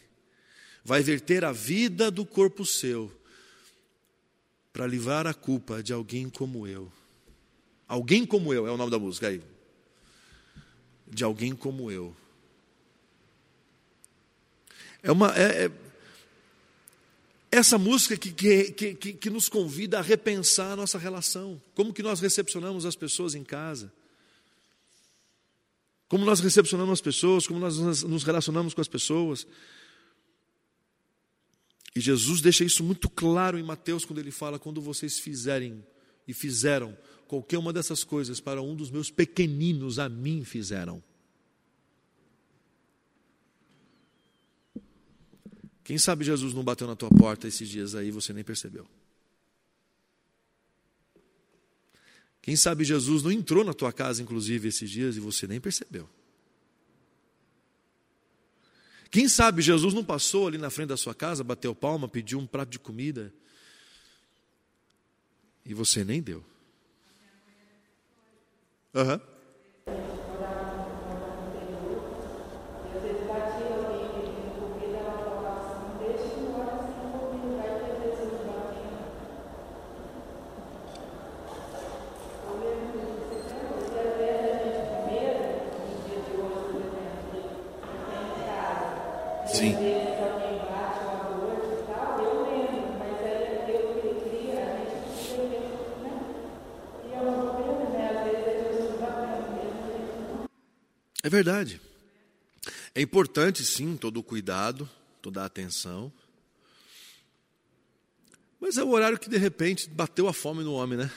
vai 0.84 1.02
verter 1.02 1.44
a 1.44 1.52
vida 1.52 2.10
do 2.10 2.24
corpo 2.24 2.66
seu 2.66 3.12
para 4.72 4.86
livrar 4.86 5.26
a 5.26 5.34
culpa 5.34 5.82
de 5.82 5.92
alguém 5.92 6.28
como 6.28 6.66
eu. 6.66 6.90
Alguém 7.86 8.24
como 8.24 8.54
eu 8.54 8.66
é 8.66 8.70
o 8.70 8.76
nome 8.76 8.90
da 8.90 8.98
música 8.98 9.28
aí. 9.28 9.42
De 11.06 11.22
alguém 11.22 11.54
como 11.54 11.90
eu. 11.90 12.16
É 15.02 15.12
uma 15.12 15.36
é, 15.36 15.66
é 15.66 15.70
essa 17.50 17.76
música 17.76 18.16
que, 18.16 18.32
que, 18.32 18.94
que, 18.94 19.12
que 19.12 19.30
nos 19.30 19.50
convida 19.50 19.98
a 19.98 20.02
repensar 20.02 20.72
a 20.72 20.76
nossa 20.76 20.96
relação. 20.96 21.60
Como 21.74 21.92
que 21.92 22.02
nós 22.02 22.18
recepcionamos 22.18 22.86
as 22.86 22.96
pessoas 22.96 23.34
em 23.34 23.44
casa. 23.44 23.92
Como 26.08 26.24
nós 26.24 26.40
recepcionamos 26.40 26.94
as 26.94 27.00
pessoas, 27.02 27.46
como 27.46 27.60
nós 27.60 27.76
nos 27.78 28.22
relacionamos 28.22 28.72
com 28.72 28.80
as 28.80 28.88
pessoas. 28.88 29.46
E 31.94 32.00
Jesus 32.00 32.40
deixa 32.40 32.64
isso 32.64 32.82
muito 32.82 33.08
claro 33.08 33.58
em 33.58 33.62
Mateus 33.62 34.04
quando 34.04 34.18
ele 34.18 34.30
fala: 34.30 34.58
quando 34.58 34.80
vocês 34.80 35.18
fizerem 35.18 35.84
e 36.26 36.32
fizeram 36.32 36.96
qualquer 37.28 37.58
uma 37.58 37.72
dessas 37.72 38.04
coisas 38.04 38.40
para 38.40 38.62
um 38.62 38.74
dos 38.74 38.90
meus 38.90 39.10
pequeninos, 39.10 39.98
a 39.98 40.08
mim 40.08 40.44
fizeram. 40.44 41.02
Quem 45.84 45.98
sabe 45.98 46.24
Jesus 46.24 46.54
não 46.54 46.62
bateu 46.62 46.86
na 46.86 46.96
tua 46.96 47.10
porta 47.10 47.48
esses 47.48 47.68
dias 47.68 47.94
aí 47.94 48.10
você 48.10 48.32
nem 48.32 48.44
percebeu? 48.44 48.86
Quem 52.40 52.56
sabe 52.56 52.84
Jesus 52.84 53.22
não 53.22 53.30
entrou 53.30 53.64
na 53.64 53.72
tua 53.72 53.92
casa, 53.92 54.20
inclusive, 54.20 54.68
esses 54.68 54.90
dias 54.90 55.16
e 55.16 55.20
você 55.20 55.46
nem 55.46 55.60
percebeu? 55.60 56.08
Quem 59.12 59.28
sabe 59.28 59.60
Jesus 59.60 59.92
não 59.92 60.02
passou 60.02 60.48
ali 60.48 60.56
na 60.56 60.70
frente 60.70 60.88
da 60.88 60.96
sua 60.96 61.14
casa, 61.14 61.44
bateu 61.44 61.74
palma, 61.74 62.08
pediu 62.08 62.38
um 62.38 62.46
prato 62.46 62.70
de 62.70 62.78
comida 62.78 63.30
e 65.66 65.74
você 65.74 66.02
nem 66.02 66.22
deu. 66.22 66.42
Uhum. 68.94 70.31
Verdade. 101.32 101.80
É 102.94 103.00
importante, 103.00 103.64
sim, 103.64 103.96
todo 103.96 104.18
o 104.18 104.22
cuidado, 104.22 104.88
toda 105.22 105.42
a 105.42 105.46
atenção. 105.46 106.12
Mas 108.60 108.76
é 108.76 108.84
o 108.84 108.90
horário 108.90 109.18
que, 109.18 109.30
de 109.30 109.38
repente, 109.38 109.88
bateu 109.88 110.28
a 110.28 110.32
fome 110.34 110.62
no 110.62 110.74
homem, 110.74 110.98
né? 110.98 111.10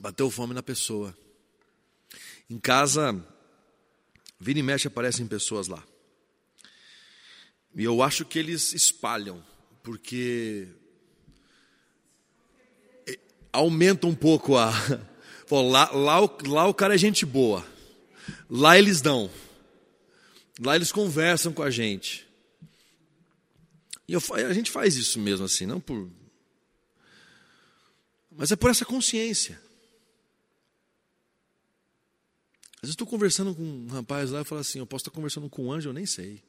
Bateu 0.00 0.30
fome 0.30 0.54
na 0.54 0.62
pessoa. 0.62 1.14
Em 2.48 2.58
casa, 2.58 3.14
vira 4.40 4.58
e 4.58 4.62
mexe 4.62 4.88
aparecem 4.88 5.26
pessoas 5.26 5.68
lá. 5.68 5.84
E 7.76 7.84
eu 7.84 8.02
acho 8.02 8.24
que 8.24 8.38
eles 8.38 8.72
espalham, 8.72 9.44
porque 9.82 10.68
aumenta 13.52 14.06
um 14.06 14.14
pouco 14.14 14.56
a. 14.56 14.72
Lá, 15.50 15.90
lá, 15.90 16.20
lá 16.46 16.68
o 16.68 16.72
cara 16.72 16.94
é 16.94 16.96
gente 16.96 17.26
boa. 17.26 17.66
Lá 18.48 18.78
eles 18.78 19.00
dão. 19.00 19.30
Lá 20.60 20.76
eles 20.76 20.92
conversam 20.92 21.52
com 21.52 21.62
a 21.62 21.70
gente. 21.70 22.26
E 24.06 24.12
eu, 24.12 24.20
a 24.34 24.52
gente 24.52 24.70
faz 24.70 24.96
isso 24.96 25.18
mesmo 25.18 25.46
assim, 25.46 25.66
não 25.66 25.80
por. 25.80 26.10
Mas 28.30 28.50
é 28.50 28.56
por 28.56 28.70
essa 28.70 28.84
consciência. 28.84 29.60
Às 32.76 32.82
vezes 32.82 32.94
estou 32.94 33.06
conversando 33.06 33.54
com 33.54 33.62
um 33.62 33.88
rapaz 33.88 34.30
lá 34.30 34.40
e 34.40 34.44
falo 34.44 34.60
assim: 34.60 34.78
eu 34.78 34.86
posso 34.86 35.02
estar 35.02 35.10
conversando 35.10 35.48
com 35.48 35.66
um 35.66 35.72
anjo, 35.72 35.88
eu 35.88 35.92
nem 35.92 36.06
sei. 36.06 36.42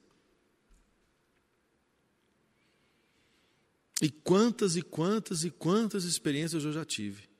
E 4.01 4.09
quantas 4.09 4.75
e 4.75 4.81
quantas 4.81 5.43
e 5.43 5.51
quantas 5.51 6.03
experiências 6.03 6.63
eu 6.63 6.73
já 6.73 6.83
tive 6.83 7.30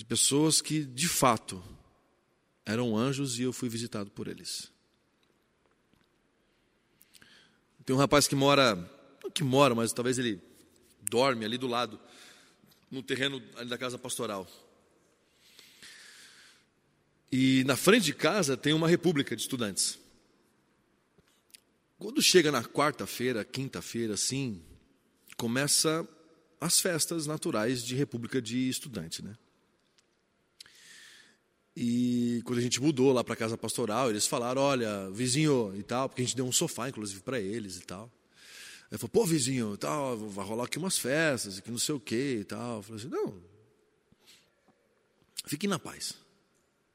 de 0.00 0.04
pessoas 0.06 0.62
que, 0.62 0.82
de 0.82 1.06
fato, 1.06 1.62
eram 2.64 2.96
anjos 2.96 3.38
e 3.38 3.42
eu 3.42 3.52
fui 3.52 3.68
visitado 3.68 4.10
por 4.10 4.28
eles. 4.28 4.72
Tem 7.84 7.94
um 7.94 7.98
rapaz 7.98 8.26
que 8.26 8.34
mora, 8.34 8.76
não 9.22 9.30
que 9.30 9.44
mora, 9.44 9.74
mas 9.74 9.92
talvez 9.92 10.18
ele 10.18 10.40
dorme 11.02 11.44
ali 11.44 11.58
do 11.58 11.66
lado, 11.66 12.00
no 12.90 13.02
terreno 13.02 13.40
da 13.66 13.76
casa 13.76 13.98
pastoral. 13.98 14.48
E 17.30 17.62
na 17.64 17.76
frente 17.76 18.04
de 18.06 18.14
casa 18.14 18.56
tem 18.56 18.72
uma 18.72 18.88
república 18.88 19.36
de 19.36 19.42
estudantes. 19.42 19.98
Quando 21.98 22.22
chega 22.22 22.50
na 22.50 22.64
quarta-feira, 22.64 23.44
quinta-feira, 23.44 24.14
assim, 24.14 24.64
começa 25.36 26.08
as 26.58 26.80
festas 26.80 27.26
naturais 27.26 27.84
de 27.84 27.94
república 27.94 28.40
de 28.40 28.66
estudante, 28.66 29.22
né? 29.22 29.36
E 31.76 32.42
quando 32.44 32.58
a 32.58 32.62
gente 32.62 32.80
mudou 32.80 33.12
lá 33.12 33.22
para 33.22 33.36
casa 33.36 33.56
pastoral, 33.56 34.10
eles 34.10 34.26
falaram: 34.26 34.60
olha, 34.62 35.10
vizinho 35.10 35.72
e 35.76 35.82
tal, 35.82 36.08
porque 36.08 36.22
a 36.22 36.24
gente 36.24 36.36
deu 36.36 36.44
um 36.44 36.52
sofá, 36.52 36.88
inclusive, 36.88 37.20
para 37.22 37.40
eles 37.40 37.76
e 37.76 37.82
tal. 37.82 38.10
Ele 38.90 38.98
falou: 38.98 39.10
pô, 39.10 39.24
vizinho, 39.24 39.76
tal, 39.76 40.16
vai 40.16 40.44
rolar 40.44 40.64
aqui 40.64 40.78
umas 40.78 40.98
festas, 40.98 41.60
que 41.60 41.70
não 41.70 41.78
sei 41.78 41.94
o 41.94 42.00
quê 42.00 42.38
e 42.40 42.44
tal. 42.44 42.78
Eu 42.78 42.82
falei 42.82 43.00
assim: 43.00 43.08
não, 43.08 43.42
fiquem 45.46 45.70
na 45.70 45.78
paz. 45.78 46.14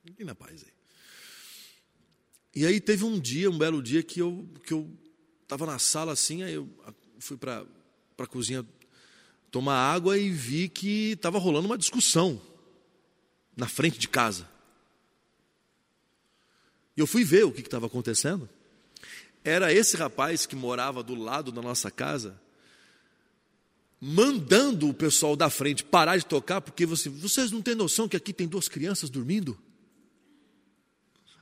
Fiquem 0.04 0.26
na 0.26 0.36
paz 0.36 0.64
aí. 0.64 0.74
E 2.54 2.66
aí 2.66 2.80
teve 2.80 3.04
um 3.04 3.20
dia, 3.20 3.50
um 3.50 3.58
belo 3.58 3.82
dia, 3.82 4.04
que 4.04 4.22
eu 4.22 4.48
que 4.66 4.74
eu 4.74 4.90
estava 5.44 5.66
na 5.66 5.80
sala 5.80 6.12
assim, 6.12 6.44
aí 6.44 6.54
eu 6.54 6.70
fui 7.20 7.38
para 7.38 7.66
a 8.18 8.28
cozinha 8.28 8.66
tomar 9.52 9.78
água 9.78 10.18
e 10.18 10.30
vi 10.30 10.68
que 10.68 11.12
estava 11.12 11.40
rolando 11.40 11.68
uma 11.68 11.78
discussão 11.78 12.42
na 13.56 13.68
frente 13.68 13.98
de 13.98 14.08
casa. 14.08 14.55
E 16.96 17.00
eu 17.00 17.08
fui 17.08 17.24
ver 17.24 17.46
o 17.46 17.52
que 17.52 17.62
estava 17.62 17.88
acontecendo. 17.88 18.50
Era 19.44 19.74
esse 19.74 19.96
rapaz 19.98 20.46
que 20.46 20.56
morava 20.56 21.04
do 21.04 21.14
lado 21.14 21.52
da 21.52 21.62
nossa 21.62 21.92
casa, 21.92 22.40
mandando 24.02 24.90
o 24.90 24.94
pessoal 24.94 25.36
da 25.36 25.50
frente 25.50 25.84
parar 25.84 26.18
de 26.18 26.26
tocar, 26.26 26.62
porque 26.62 26.86
você, 26.86 27.10
vocês 27.10 27.52
não 27.52 27.62
têm 27.62 27.76
noção 27.76 28.08
que 28.08 28.18
aqui 28.18 28.34
tem 28.34 28.48
duas 28.48 28.68
crianças 28.68 29.10
dormindo? 29.10 29.58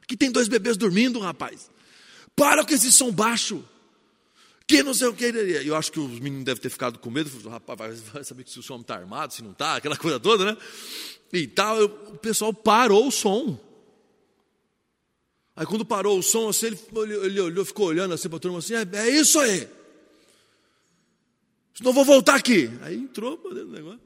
Aqui 0.01 0.17
tem 0.17 0.31
dois 0.31 0.47
bebês 0.49 0.75
dormindo, 0.75 1.19
rapaz. 1.19 1.71
Para 2.35 2.65
com 2.65 2.73
esse 2.73 2.91
som 2.91 3.11
baixo. 3.11 3.63
Que 4.67 4.81
não 4.81 4.93
sei 4.93 5.07
o 5.07 5.13
que. 5.13 5.25
Eu 5.25 5.75
acho 5.75 5.91
que 5.91 5.99
os 5.99 6.19
meninos 6.19 6.45
devem 6.45 6.61
ter 6.61 6.69
ficado 6.69 6.99
com 6.99 7.09
medo. 7.09 7.29
Rapaz, 7.49 8.01
vai 8.01 8.23
saber 8.23 8.47
se 8.47 8.59
o 8.59 8.63
som 8.63 8.79
está 8.79 8.95
armado, 8.95 9.33
se 9.33 9.43
não 9.43 9.51
está, 9.51 9.75
aquela 9.75 9.95
coisa 9.97 10.19
toda, 10.19 10.45
né? 10.45 10.57
E 11.31 11.47
tal. 11.47 11.83
O 11.83 12.17
pessoal 12.17 12.53
parou 12.53 13.07
o 13.07 13.11
som. 13.11 13.59
Aí 15.55 15.65
quando 15.65 15.85
parou 15.85 16.17
o 16.17 16.23
som, 16.23 16.49
assim, 16.49 16.67
ele, 16.67 16.79
ele 17.25 17.39
olhou, 17.39 17.65
ficou 17.65 17.87
olhando 17.87 18.13
assim 18.13 18.27
para 18.27 18.37
a 18.37 18.39
turma 18.39 18.59
assim, 18.59 18.73
é, 18.73 18.87
é, 18.93 19.09
isso 19.09 19.39
aí. 19.39 19.67
Senão 21.75 21.93
vou 21.93 22.05
voltar 22.05 22.35
aqui. 22.35 22.69
Aí 22.81 22.95
entrou 22.95 23.37
para 23.37 23.51
dentro 23.53 23.69
do 23.69 23.73
negócio. 23.73 24.01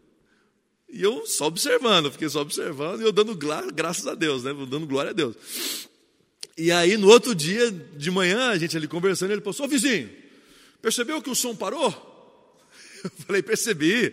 E 0.89 1.01
eu 1.01 1.25
só 1.25 1.47
observando, 1.47 2.11
fiquei 2.11 2.29
só 2.29 2.41
observando 2.41 3.01
e 3.01 3.03
eu 3.03 3.11
dando 3.11 3.35
graças 3.73 4.07
a 4.07 4.15
Deus, 4.15 4.43
né? 4.43 4.53
Dando 4.53 4.87
glória 4.87 5.11
a 5.11 5.13
Deus. 5.13 5.35
E 6.57 6.71
aí, 6.71 6.97
no 6.97 7.07
outro 7.07 7.35
dia, 7.35 7.69
de 7.69 8.09
manhã, 8.09 8.49
a 8.49 8.57
gente 8.57 8.75
ali 8.75 8.87
conversando, 8.87 9.31
ele 9.31 9.43
Ô 9.45 9.67
vizinho, 9.67 10.09
percebeu 10.81 11.21
que 11.21 11.29
o 11.29 11.35
som 11.35 11.55
parou? 11.55 11.91
Eu 13.03 13.11
falei: 13.25 13.43
Percebi. 13.43 14.05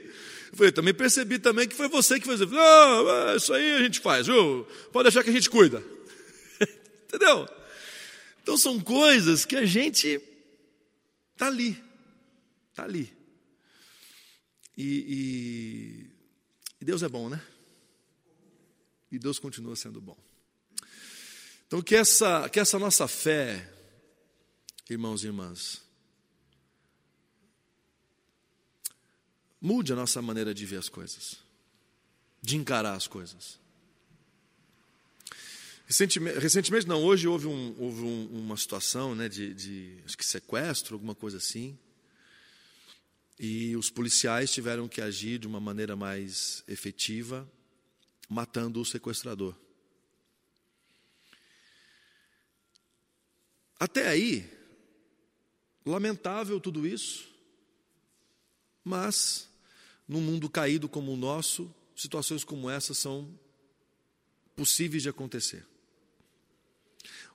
Eu 0.52 0.56
falei: 0.56 0.72
Também 0.72 0.92
percebi 0.92 1.38
também 1.38 1.66
que 1.66 1.74
foi 1.74 1.88
você 1.88 2.20
que 2.20 2.26
fez. 2.26 2.40
Ah, 2.42 3.34
isso 3.36 3.52
aí 3.54 3.76
a 3.76 3.82
gente 3.82 4.00
faz, 4.00 4.26
viu? 4.26 4.66
Pode 4.92 5.04
deixar 5.04 5.22
que 5.22 5.30
a 5.30 5.32
gente 5.32 5.48
cuida. 5.48 5.82
Entendeu? 7.14 7.48
Então 8.42 8.56
são 8.58 8.80
coisas 8.80 9.44
que 9.44 9.54
a 9.54 9.64
gente 9.64 10.20
está 11.32 11.46
ali, 11.46 11.80
está 12.70 12.82
ali. 12.82 13.16
E, 14.76 14.82
e, 14.84 16.10
e 16.80 16.84
Deus 16.84 17.04
é 17.04 17.08
bom, 17.08 17.28
né? 17.28 17.40
E 19.12 19.18
Deus 19.18 19.38
continua 19.38 19.76
sendo 19.76 20.00
bom. 20.00 20.18
Então 21.68 21.80
que 21.80 21.94
essa, 21.94 22.48
que 22.48 22.58
essa 22.58 22.80
nossa 22.80 23.06
fé, 23.06 23.72
irmãos 24.90 25.22
e 25.22 25.28
irmãs, 25.28 25.82
mude 29.60 29.92
a 29.92 29.96
nossa 29.96 30.20
maneira 30.20 30.52
de 30.52 30.66
ver 30.66 30.78
as 30.78 30.88
coisas, 30.88 31.36
de 32.42 32.56
encarar 32.56 32.94
as 32.94 33.06
coisas. 33.06 33.62
Recentemente, 35.86 36.38
recentemente, 36.38 36.88
não, 36.88 37.02
hoje 37.02 37.28
houve, 37.28 37.46
um, 37.46 37.74
houve 37.78 38.02
um, 38.02 38.26
uma 38.32 38.56
situação 38.56 39.14
né, 39.14 39.28
de, 39.28 39.52
de, 39.52 39.98
acho 40.04 40.16
que 40.16 40.24
sequestro, 40.24 40.94
alguma 40.94 41.14
coisa 41.14 41.36
assim. 41.36 41.78
E 43.38 43.76
os 43.76 43.90
policiais 43.90 44.50
tiveram 44.50 44.88
que 44.88 45.00
agir 45.00 45.38
de 45.38 45.46
uma 45.46 45.60
maneira 45.60 45.94
mais 45.94 46.64
efetiva, 46.66 47.46
matando 48.28 48.80
o 48.80 48.84
sequestrador. 48.84 49.54
Até 53.78 54.08
aí, 54.08 54.50
lamentável 55.84 56.58
tudo 56.58 56.86
isso, 56.86 57.28
mas 58.82 59.50
num 60.08 60.20
mundo 60.22 60.48
caído 60.48 60.88
como 60.88 61.12
o 61.12 61.16
nosso, 61.16 61.74
situações 61.94 62.42
como 62.42 62.70
essa 62.70 62.94
são 62.94 63.38
possíveis 64.56 65.02
de 65.02 65.10
acontecer. 65.10 65.66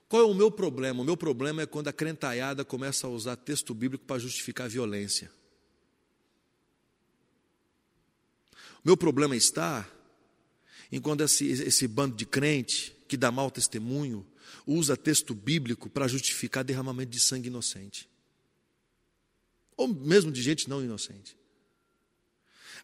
Qual 0.09 0.23
é 0.23 0.25
o 0.25 0.33
meu 0.33 0.49
problema? 0.49 1.03
O 1.03 1.05
meu 1.05 1.15
problema 1.15 1.61
é 1.61 1.67
quando 1.67 1.87
a 1.87 1.93
crentaiada 1.93 2.65
começa 2.65 3.05
a 3.05 3.09
usar 3.11 3.35
texto 3.35 3.75
bíblico 3.75 4.03
para 4.05 4.17
justificar 4.17 4.65
a 4.65 4.69
violência. 4.69 5.31
O 8.83 8.87
meu 8.87 8.97
problema 8.97 9.35
está 9.35 9.87
em 10.91 10.99
quando 10.99 11.21
esse, 11.21 11.45
esse 11.45 11.87
bando 11.87 12.15
de 12.15 12.25
crente 12.25 12.95
que 13.07 13.15
dá 13.15 13.31
mau 13.31 13.51
testemunho 13.51 14.25
usa 14.65 14.97
texto 14.97 15.35
bíblico 15.35 15.87
para 15.87 16.07
justificar 16.07 16.63
derramamento 16.63 17.11
de 17.11 17.19
sangue 17.19 17.47
inocente. 17.47 18.09
Ou 19.77 19.87
mesmo 19.87 20.31
de 20.31 20.41
gente 20.41 20.67
não 20.67 20.83
inocente. 20.83 21.37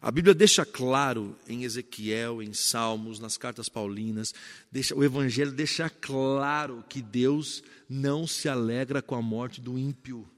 A 0.00 0.10
Bíblia 0.10 0.34
deixa 0.34 0.64
claro 0.64 1.36
em 1.48 1.64
Ezequiel, 1.64 2.42
em 2.42 2.52
Salmos, 2.52 3.18
nas 3.18 3.38
cartas 3.38 3.68
paulinas, 3.68 4.34
deixa, 4.70 4.94
o 4.94 5.02
Evangelho 5.02 5.52
deixa 5.52 5.88
claro 5.88 6.84
que 6.88 7.00
Deus 7.00 7.62
não 7.88 8.26
se 8.26 8.48
alegra 8.48 9.00
com 9.00 9.14
a 9.14 9.22
morte 9.22 9.60
do 9.60 9.78
ímpio. 9.78 10.28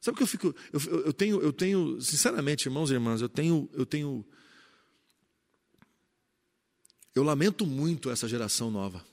Sabe 0.00 0.14
o 0.14 0.16
que 0.18 0.22
eu 0.22 0.26
fico? 0.26 0.54
Eu, 0.72 0.80
eu, 1.06 1.12
tenho, 1.12 1.40
eu 1.40 1.52
tenho, 1.52 2.00
sinceramente, 2.00 2.66
irmãos 2.66 2.90
e 2.90 2.94
irmãs, 2.94 3.20
eu 3.20 3.28
tenho, 3.28 3.68
eu 3.72 3.86
tenho. 3.86 4.24
Eu 7.14 7.22
lamento 7.22 7.66
muito 7.66 8.10
essa 8.10 8.28
geração 8.28 8.70
nova. 8.70 9.04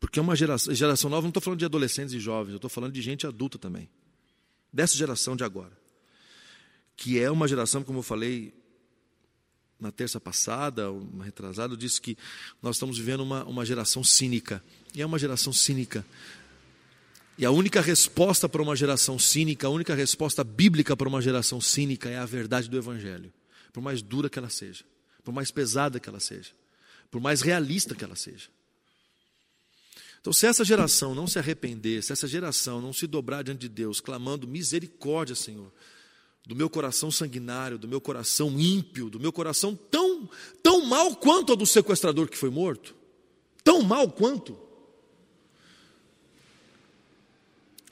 Porque 0.00 0.18
é 0.18 0.22
uma 0.22 0.36
geração, 0.36 0.72
geração 0.74 1.10
nova, 1.10 1.22
não 1.22 1.30
estou 1.30 1.42
falando 1.42 1.58
de 1.58 1.64
adolescentes 1.64 2.14
e 2.14 2.20
jovens, 2.20 2.52
eu 2.52 2.56
estou 2.56 2.70
falando 2.70 2.92
de 2.92 3.02
gente 3.02 3.26
adulta 3.26 3.58
também 3.58 3.90
dessa 4.72 4.96
geração 4.96 5.36
de 5.36 5.44
agora, 5.44 5.76
que 6.96 7.18
é 7.18 7.30
uma 7.30 7.46
geração, 7.46 7.82
como 7.82 8.00
eu 8.00 8.02
falei 8.02 8.52
na 9.78 9.92
terça 9.92 10.18
passada, 10.18 10.90
uma 10.90 11.24
retrasada, 11.24 11.72
eu 11.72 11.76
disse 11.76 12.00
que 12.00 12.16
nós 12.60 12.76
estamos 12.76 12.98
vivendo 12.98 13.20
uma, 13.20 13.44
uma 13.44 13.64
geração 13.64 14.02
cínica, 14.02 14.62
e 14.94 15.00
é 15.00 15.06
uma 15.06 15.18
geração 15.18 15.52
cínica. 15.52 16.04
E 17.36 17.44
a 17.44 17.50
única 17.52 17.80
resposta 17.80 18.48
para 18.48 18.60
uma 18.60 18.74
geração 18.74 19.16
cínica, 19.18 19.68
a 19.68 19.70
única 19.70 19.94
resposta 19.94 20.42
bíblica 20.42 20.96
para 20.96 21.08
uma 21.08 21.22
geração 21.22 21.60
cínica 21.60 22.08
é 22.08 22.18
a 22.18 22.26
verdade 22.26 22.68
do 22.68 22.76
Evangelho, 22.76 23.32
por 23.72 23.80
mais 23.80 24.02
dura 24.02 24.28
que 24.28 24.38
ela 24.38 24.50
seja, 24.50 24.84
por 25.22 25.32
mais 25.32 25.52
pesada 25.52 26.00
que 26.00 26.08
ela 26.08 26.18
seja, 26.18 26.50
por 27.10 27.20
mais 27.20 27.40
realista 27.40 27.94
que 27.94 28.02
ela 28.02 28.16
seja. 28.16 28.48
Então, 30.20 30.32
se 30.32 30.46
essa 30.46 30.64
geração 30.64 31.14
não 31.14 31.26
se 31.26 31.38
arrepender, 31.38 32.02
se 32.02 32.12
essa 32.12 32.26
geração 32.26 32.80
não 32.80 32.92
se 32.92 33.06
dobrar 33.06 33.42
diante 33.42 33.60
de 33.60 33.68
Deus, 33.68 34.00
clamando 34.00 34.46
misericórdia, 34.46 35.34
Senhor, 35.34 35.72
do 36.46 36.56
meu 36.56 36.68
coração 36.70 37.10
sanguinário, 37.10 37.78
do 37.78 37.86
meu 37.86 38.00
coração 38.00 38.58
ímpio, 38.58 39.10
do 39.10 39.20
meu 39.20 39.32
coração 39.32 39.76
tão, 39.76 40.28
tão 40.62 40.84
mal 40.86 41.14
quanto 41.16 41.52
o 41.52 41.56
do 41.56 41.66
sequestrador 41.66 42.28
que 42.28 42.38
foi 42.38 42.50
morto, 42.50 42.96
tão 43.62 43.82
mal 43.82 44.10
quanto. 44.10 44.58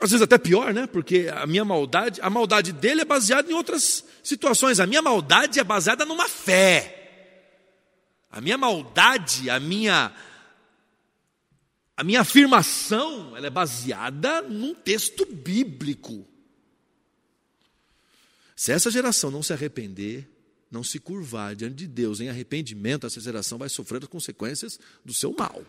Às 0.00 0.10
vezes 0.10 0.22
até 0.22 0.36
pior, 0.36 0.74
né? 0.74 0.86
Porque 0.86 1.30
a 1.34 1.46
minha 1.46 1.64
maldade, 1.64 2.20
a 2.20 2.28
maldade 2.28 2.72
dele 2.72 3.00
é 3.00 3.04
baseada 3.04 3.50
em 3.50 3.54
outras 3.54 4.04
situações. 4.22 4.78
A 4.78 4.86
minha 4.86 5.00
maldade 5.00 5.58
é 5.58 5.64
baseada 5.64 6.04
numa 6.04 6.28
fé. 6.28 6.92
A 8.30 8.40
minha 8.40 8.58
maldade, 8.58 9.48
a 9.48 9.58
minha 9.58 10.12
a 11.96 12.04
minha 12.04 12.20
afirmação 12.20 13.34
ela 13.34 13.46
é 13.46 13.50
baseada 13.50 14.42
num 14.42 14.74
texto 14.74 15.24
bíblico. 15.24 16.26
Se 18.54 18.70
essa 18.70 18.90
geração 18.90 19.30
não 19.30 19.42
se 19.42 19.52
arrepender, 19.52 20.28
não 20.70 20.84
se 20.84 21.00
curvar 21.00 21.56
diante 21.56 21.76
de 21.76 21.86
Deus 21.86 22.20
em 22.20 22.28
arrependimento, 22.28 23.06
essa 23.06 23.20
geração 23.20 23.56
vai 23.56 23.68
sofrer 23.70 24.02
as 24.02 24.08
consequências 24.08 24.78
do 25.04 25.14
seu 25.14 25.32
mal. 25.32 25.64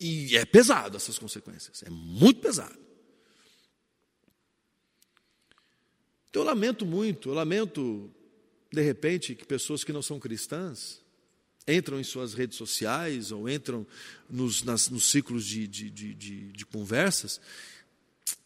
E 0.00 0.36
é 0.36 0.44
pesado 0.46 0.96
essas 0.96 1.18
consequências, 1.18 1.82
é 1.82 1.90
muito 1.90 2.40
pesado. 2.40 2.78
Então 6.30 6.42
eu 6.42 6.46
lamento 6.46 6.84
muito, 6.84 7.28
eu 7.28 7.34
lamento, 7.34 8.10
de 8.72 8.82
repente, 8.82 9.34
que 9.34 9.44
pessoas 9.44 9.84
que 9.84 9.92
não 9.92 10.02
são 10.02 10.18
cristãs 10.18 11.03
entram 11.66 11.98
em 11.98 12.04
suas 12.04 12.34
redes 12.34 12.56
sociais 12.56 13.32
ou 13.32 13.48
entram 13.48 13.86
nos, 14.28 14.62
nas, 14.62 14.88
nos 14.90 15.10
ciclos 15.10 15.46
de, 15.46 15.66
de, 15.66 15.90
de, 15.90 16.52
de, 16.52 16.66
conversas 16.66 17.40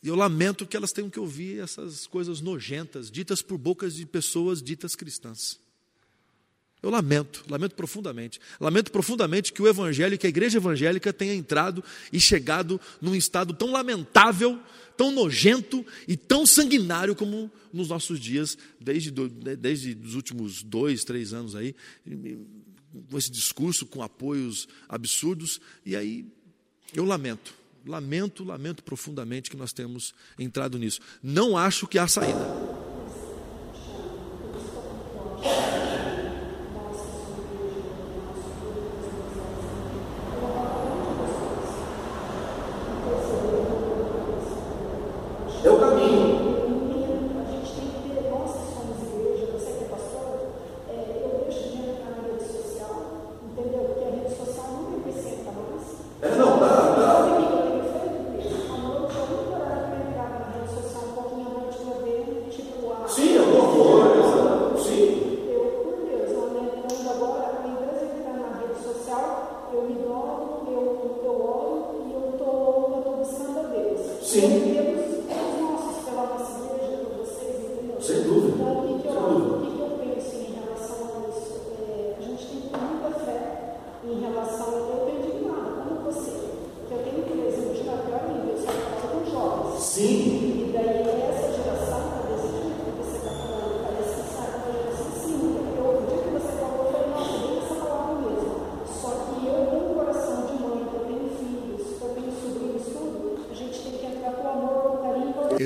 e 0.02 0.08
eu 0.08 0.14
lamento 0.14 0.66
que 0.66 0.76
elas 0.76 0.92
tenham 0.92 1.10
que 1.10 1.18
ouvir 1.18 1.60
essas 1.60 2.06
coisas 2.06 2.40
nojentas, 2.40 3.10
ditas 3.10 3.42
por 3.42 3.58
bocas 3.58 3.94
de 3.94 4.06
pessoas 4.06 4.62
ditas 4.62 4.94
cristãs. 4.94 5.58
Eu 6.80 6.90
lamento, 6.90 7.44
lamento 7.48 7.74
profundamente. 7.74 8.40
Lamento 8.60 8.92
profundamente 8.92 9.52
que 9.52 9.60
o 9.60 9.66
evangelho, 9.66 10.16
que 10.16 10.26
a 10.26 10.30
igreja 10.30 10.58
evangélica 10.58 11.12
tenha 11.12 11.34
entrado 11.34 11.82
e 12.12 12.20
chegado 12.20 12.80
num 13.00 13.16
estado 13.16 13.52
tão 13.52 13.72
lamentável, 13.72 14.60
tão 14.96 15.10
nojento 15.10 15.84
e 16.06 16.16
tão 16.16 16.46
sanguinário 16.46 17.16
como 17.16 17.50
nos 17.72 17.88
nossos 17.88 18.20
dias, 18.20 18.56
desde, 18.80 19.10
desde 19.10 19.98
os 20.04 20.14
últimos 20.14 20.62
dois, 20.62 21.02
três 21.02 21.32
anos 21.32 21.56
aí, 21.56 21.74
com 23.10 23.18
esse 23.18 23.30
discurso, 23.30 23.86
com 23.86 24.02
apoios 24.02 24.68
absurdos, 24.88 25.60
e 25.84 25.96
aí 25.96 26.26
eu 26.94 27.04
lamento. 27.04 27.54
Lamento, 27.86 28.44
lamento 28.44 28.82
profundamente 28.82 29.50
que 29.50 29.56
nós 29.56 29.72
temos 29.72 30.14
entrado 30.38 30.78
nisso. 30.78 31.00
Não 31.22 31.56
acho 31.56 31.86
que 31.86 31.98
há 31.98 32.06
saída. 32.06 32.77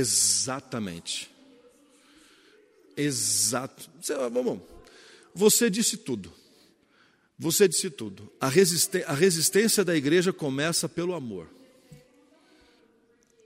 Exatamente. 0.02 1.30
Exato. 2.96 3.88
Bom, 4.32 4.60
você 5.32 5.70
disse 5.70 5.96
tudo. 5.96 6.32
Você 7.38 7.68
disse 7.68 7.88
tudo. 7.88 8.30
A, 8.40 8.46
a 8.46 9.14
resistência 9.14 9.84
da 9.84 9.96
igreja 9.96 10.32
começa 10.32 10.88
pelo 10.88 11.14
amor. 11.14 11.48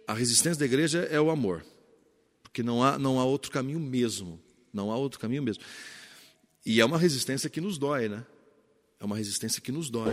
A 0.06 0.14
resistência 0.14 0.58
da 0.58 0.64
igreja 0.64 1.00
é 1.10 1.20
o 1.20 1.30
amor. 1.30 1.64
Porque 2.42 2.62
não 2.62 2.82
há, 2.82 2.98
não 2.98 3.20
há 3.20 3.24
outro 3.24 3.50
caminho 3.50 3.80
mesmo. 3.80 4.40
Não 4.72 4.90
há 4.90 4.96
outro 4.96 5.20
caminho 5.20 5.42
mesmo. 5.42 5.62
E 6.64 6.80
é 6.80 6.84
uma 6.84 6.98
resistência 6.98 7.50
que 7.50 7.60
nos 7.60 7.76
dói, 7.76 8.08
né? 8.08 8.24
É 8.98 9.04
uma 9.04 9.16
resistência 9.16 9.60
que 9.60 9.70
nos 9.70 9.90
dói. 9.90 10.12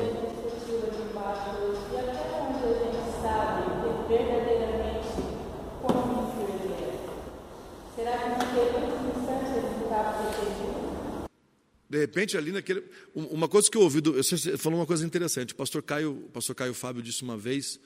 De 11.93 11.99
repente, 11.99 12.35
ali 12.35 12.51
naquele. 12.51 12.83
Uma 13.13 13.47
coisa 13.47 13.69
que 13.69 13.77
eu 13.77 13.81
ouvi, 13.81 14.01
você 14.01 14.57
falou 14.57 14.79
uma 14.79 14.85
coisa 14.87 15.05
interessante. 15.05 15.53
O 15.53 15.55
pastor 15.55 15.83
Caio, 15.83 16.25
o 16.25 16.29
pastor 16.31 16.55
Caio 16.55 16.73
Fábio 16.73 17.03
disse 17.03 17.21
uma 17.21 17.37
vez, 17.37 17.79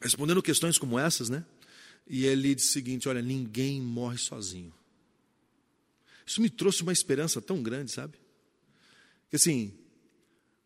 respondendo 0.00 0.42
questões 0.42 0.78
como 0.78 0.98
essas, 0.98 1.28
né? 1.28 1.44
E 2.08 2.24
ele 2.24 2.54
disse 2.54 2.70
o 2.70 2.72
seguinte: 2.72 3.06
olha, 3.06 3.20
ninguém 3.20 3.82
morre 3.82 4.16
sozinho. 4.16 4.72
Isso 6.24 6.40
me 6.40 6.48
trouxe 6.48 6.82
uma 6.82 6.90
esperança 6.90 7.38
tão 7.42 7.62
grande, 7.62 7.92
sabe? 7.92 8.16
Que 9.28 9.36
assim, 9.36 9.74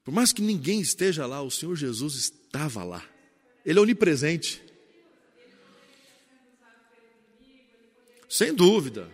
por 0.04 0.14
mais 0.14 0.32
que 0.32 0.40
ninguém 0.40 0.80
esteja 0.80 1.26
lá, 1.26 1.42
o 1.42 1.50
Senhor 1.50 1.74
Jesus 1.74 2.14
estava 2.14 2.84
lá. 2.84 3.04
Ele 3.66 3.80
é 3.80 3.82
onipresente. 3.82 4.62
Sem 8.28 8.54
dúvida 8.54 9.10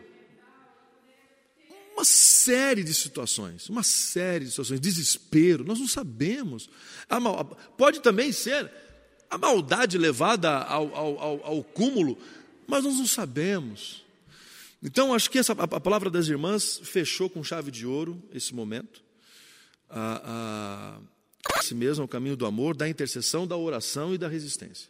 uma 2.00 2.04
série 2.04 2.82
de 2.82 2.94
situações, 2.94 3.68
uma 3.68 3.82
série 3.82 4.46
de 4.46 4.50
situações, 4.50 4.80
desespero, 4.80 5.64
nós 5.64 5.78
não 5.78 5.86
sabemos. 5.86 6.70
Mal, 7.10 7.44
pode 7.76 8.00
também 8.00 8.32
ser 8.32 8.70
a 9.28 9.36
maldade 9.36 9.98
levada 9.98 10.50
ao, 10.50 10.94
ao, 10.96 11.46
ao, 11.46 11.62
cúmulo, 11.62 12.18
mas 12.66 12.84
nós 12.84 12.96
não 12.96 13.06
sabemos. 13.06 14.02
Então, 14.82 15.12
acho 15.12 15.30
que 15.30 15.38
essa, 15.38 15.52
a, 15.52 15.80
palavra 15.80 16.08
das 16.08 16.26
irmãs 16.28 16.80
fechou 16.82 17.28
com 17.28 17.44
chave 17.44 17.70
de 17.70 17.84
ouro 17.84 18.20
esse 18.32 18.54
momento. 18.54 19.02
A, 19.90 20.98
a, 21.52 21.60
esse 21.60 21.74
mesmo 21.74 22.02
é 22.02 22.04
o 22.06 22.08
caminho 22.08 22.36
do 22.36 22.46
amor, 22.46 22.74
da 22.74 22.88
intercessão, 22.88 23.46
da 23.46 23.58
oração 23.58 24.14
e 24.14 24.18
da 24.18 24.26
resistência. 24.26 24.88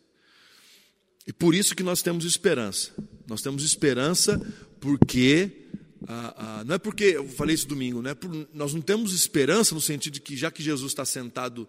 E 1.27 1.33
por 1.33 1.57
isso 1.57 1.75
que 1.75 1.83
nós 1.83 2.03
temos 2.03 2.25
esperança. 2.25 2.93
Nós 3.27 3.43
temos 3.43 3.65
esperança 3.65 4.41
porque 4.81 5.70
ah, 6.09 6.35
ah, 6.37 6.65
não 6.65 6.75
é 6.75 6.79
porque, 6.79 7.05
eu 7.05 7.29
falei 7.29 7.55
isso 7.55 7.69
domingo, 7.69 8.01
não 8.01 8.11
é 8.11 8.15
por, 8.15 8.31
nós 8.55 8.73
não 8.73 8.81
temos 8.81 9.13
esperança 9.13 9.75
no 9.75 9.81
sentido 9.81 10.15
de 10.15 10.21
que 10.21 10.37
já 10.37 10.51
que 10.51 10.63
Jesus 10.63 10.93
está 10.93 11.05
sentado, 11.05 11.69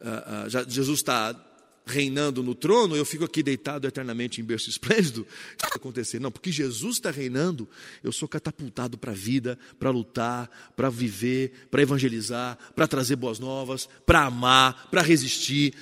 ah, 0.00 0.44
ah 0.44 0.48
já, 0.48 0.64
Jesus 0.64 0.98
está 0.98 1.44
reinando 1.88 2.42
no 2.42 2.54
trono, 2.54 2.94
eu 2.94 3.04
fico 3.04 3.24
aqui 3.24 3.42
deitado 3.42 3.86
eternamente 3.86 4.40
em 4.40 4.44
berço 4.44 4.68
esplêndido. 4.68 5.26
Isso 5.30 5.56
vai 5.60 5.70
acontecer. 5.74 6.20
Não, 6.20 6.30
porque 6.30 6.52
Jesus 6.52 6.96
está 6.96 7.10
reinando, 7.10 7.68
eu 8.04 8.12
sou 8.12 8.28
catapultado 8.28 8.98
para 8.98 9.12
a 9.12 9.14
vida, 9.14 9.58
para 9.78 9.90
lutar, 9.90 10.72
para 10.76 10.90
viver, 10.90 11.68
para 11.70 11.82
evangelizar, 11.82 12.58
para 12.74 12.86
trazer 12.86 13.16
boas 13.16 13.38
novas, 13.38 13.88
para 14.04 14.26
amar, 14.26 14.88
para 14.90 15.02
resistir. 15.02 15.74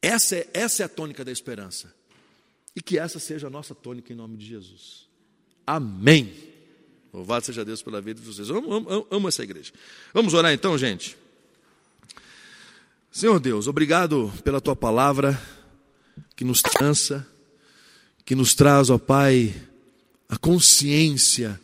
Essa 0.00 0.36
é, 0.36 0.50
essa 0.54 0.82
é 0.82 0.86
a 0.86 0.88
tônica 0.88 1.24
da 1.24 1.32
esperança. 1.32 1.92
E 2.74 2.80
que 2.80 2.98
essa 2.98 3.18
seja 3.18 3.48
a 3.48 3.50
nossa 3.50 3.74
tônica 3.74 4.12
em 4.12 4.16
nome 4.16 4.36
de 4.36 4.46
Jesus. 4.46 5.08
Amém. 5.66 6.51
Louvado 7.12 7.44
seja 7.44 7.62
Deus 7.62 7.82
pela 7.82 8.00
vida 8.00 8.20
de 8.20 8.26
vocês. 8.26 8.48
Eu 8.48 8.56
amo, 8.56 8.72
amo, 8.72 9.06
amo 9.10 9.28
essa 9.28 9.42
igreja. 9.42 9.70
Vamos 10.14 10.32
orar 10.32 10.50
então, 10.52 10.78
gente? 10.78 11.14
Senhor 13.10 13.38
Deus, 13.38 13.68
obrigado 13.68 14.32
pela 14.42 14.62
tua 14.62 14.74
palavra 14.74 15.38
que 16.34 16.42
nos 16.42 16.62
cansa, 16.62 17.26
que 18.24 18.34
nos 18.34 18.54
traz, 18.54 18.88
ó 18.88 18.96
Pai, 18.96 19.54
a 20.26 20.38
consciência 20.38 21.60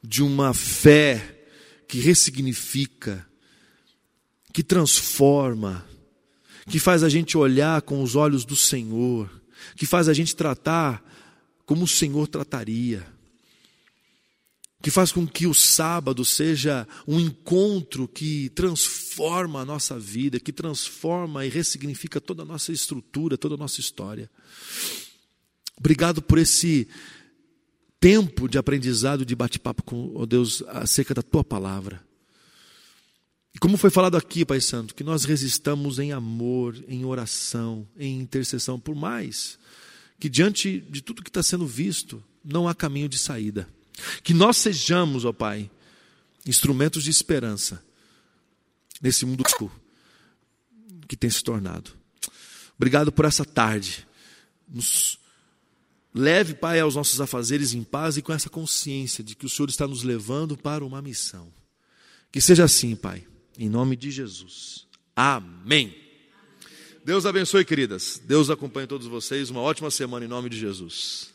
de 0.00 0.22
uma 0.22 0.54
fé 0.54 1.44
que 1.88 1.98
ressignifica, 1.98 3.26
que 4.52 4.62
transforma, 4.62 5.84
que 6.70 6.78
faz 6.78 7.02
a 7.02 7.08
gente 7.08 7.36
olhar 7.36 7.82
com 7.82 8.00
os 8.00 8.14
olhos 8.14 8.44
do 8.44 8.54
Senhor, 8.54 9.28
que 9.74 9.86
faz 9.86 10.08
a 10.08 10.14
gente 10.14 10.36
tratar 10.36 11.02
como 11.66 11.82
o 11.82 11.88
Senhor 11.88 12.28
trataria 12.28 13.13
que 14.84 14.90
faz 14.90 15.10
com 15.10 15.26
que 15.26 15.46
o 15.46 15.54
sábado 15.54 16.26
seja 16.26 16.86
um 17.08 17.18
encontro 17.18 18.06
que 18.06 18.50
transforma 18.50 19.62
a 19.62 19.64
nossa 19.64 19.98
vida, 19.98 20.38
que 20.38 20.52
transforma 20.52 21.46
e 21.46 21.48
ressignifica 21.48 22.20
toda 22.20 22.42
a 22.42 22.44
nossa 22.44 22.70
estrutura, 22.70 23.38
toda 23.38 23.54
a 23.54 23.56
nossa 23.56 23.80
história. 23.80 24.30
Obrigado 25.74 26.20
por 26.20 26.36
esse 26.36 26.86
tempo 27.98 28.46
de 28.46 28.58
aprendizado, 28.58 29.24
de 29.24 29.34
bate-papo 29.34 29.82
com 29.82 30.12
oh 30.14 30.26
Deus 30.26 30.62
acerca 30.68 31.14
da 31.14 31.22
tua 31.22 31.42
palavra. 31.42 32.04
E 33.54 33.58
como 33.58 33.78
foi 33.78 33.88
falado 33.88 34.18
aqui, 34.18 34.44
Pai 34.44 34.60
Santo, 34.60 34.94
que 34.94 35.02
nós 35.02 35.24
resistamos 35.24 35.98
em 35.98 36.12
amor, 36.12 36.76
em 36.86 37.06
oração, 37.06 37.88
em 37.96 38.20
intercessão, 38.20 38.78
por 38.78 38.94
mais 38.94 39.58
que 40.20 40.28
diante 40.28 40.78
de 40.78 41.00
tudo 41.00 41.22
que 41.22 41.30
está 41.30 41.42
sendo 41.42 41.66
visto, 41.66 42.22
não 42.44 42.68
há 42.68 42.74
caminho 42.74 43.08
de 43.08 43.16
saída. 43.16 43.66
Que 44.22 44.34
nós 44.34 44.56
sejamos, 44.56 45.24
ó 45.24 45.32
Pai, 45.32 45.70
instrumentos 46.46 47.04
de 47.04 47.10
esperança 47.10 47.82
nesse 49.00 49.24
mundo 49.24 49.44
que 51.06 51.16
tem 51.16 51.30
se 51.30 51.42
tornado. 51.42 51.90
Obrigado 52.76 53.12
por 53.12 53.24
essa 53.24 53.44
tarde. 53.44 54.06
Nos 54.68 55.18
leve, 56.12 56.54
Pai, 56.54 56.80
aos 56.80 56.94
nossos 56.94 57.20
afazeres 57.20 57.74
em 57.74 57.82
paz 57.82 58.16
e 58.16 58.22
com 58.22 58.32
essa 58.32 58.48
consciência 58.48 59.22
de 59.22 59.34
que 59.34 59.46
o 59.46 59.48
Senhor 59.48 59.68
está 59.68 59.86
nos 59.86 60.02
levando 60.02 60.56
para 60.56 60.84
uma 60.84 61.02
missão. 61.02 61.52
Que 62.32 62.40
seja 62.40 62.64
assim, 62.64 62.96
Pai, 62.96 63.26
em 63.58 63.68
nome 63.68 63.96
de 63.96 64.10
Jesus. 64.10 64.86
Amém. 65.14 65.94
Deus 67.04 67.26
abençoe, 67.26 67.64
queridas. 67.64 68.20
Deus 68.24 68.48
acompanhe 68.48 68.86
todos 68.86 69.06
vocês. 69.06 69.50
Uma 69.50 69.60
ótima 69.60 69.90
semana 69.90 70.24
em 70.24 70.28
nome 70.28 70.48
de 70.48 70.58
Jesus. 70.58 71.33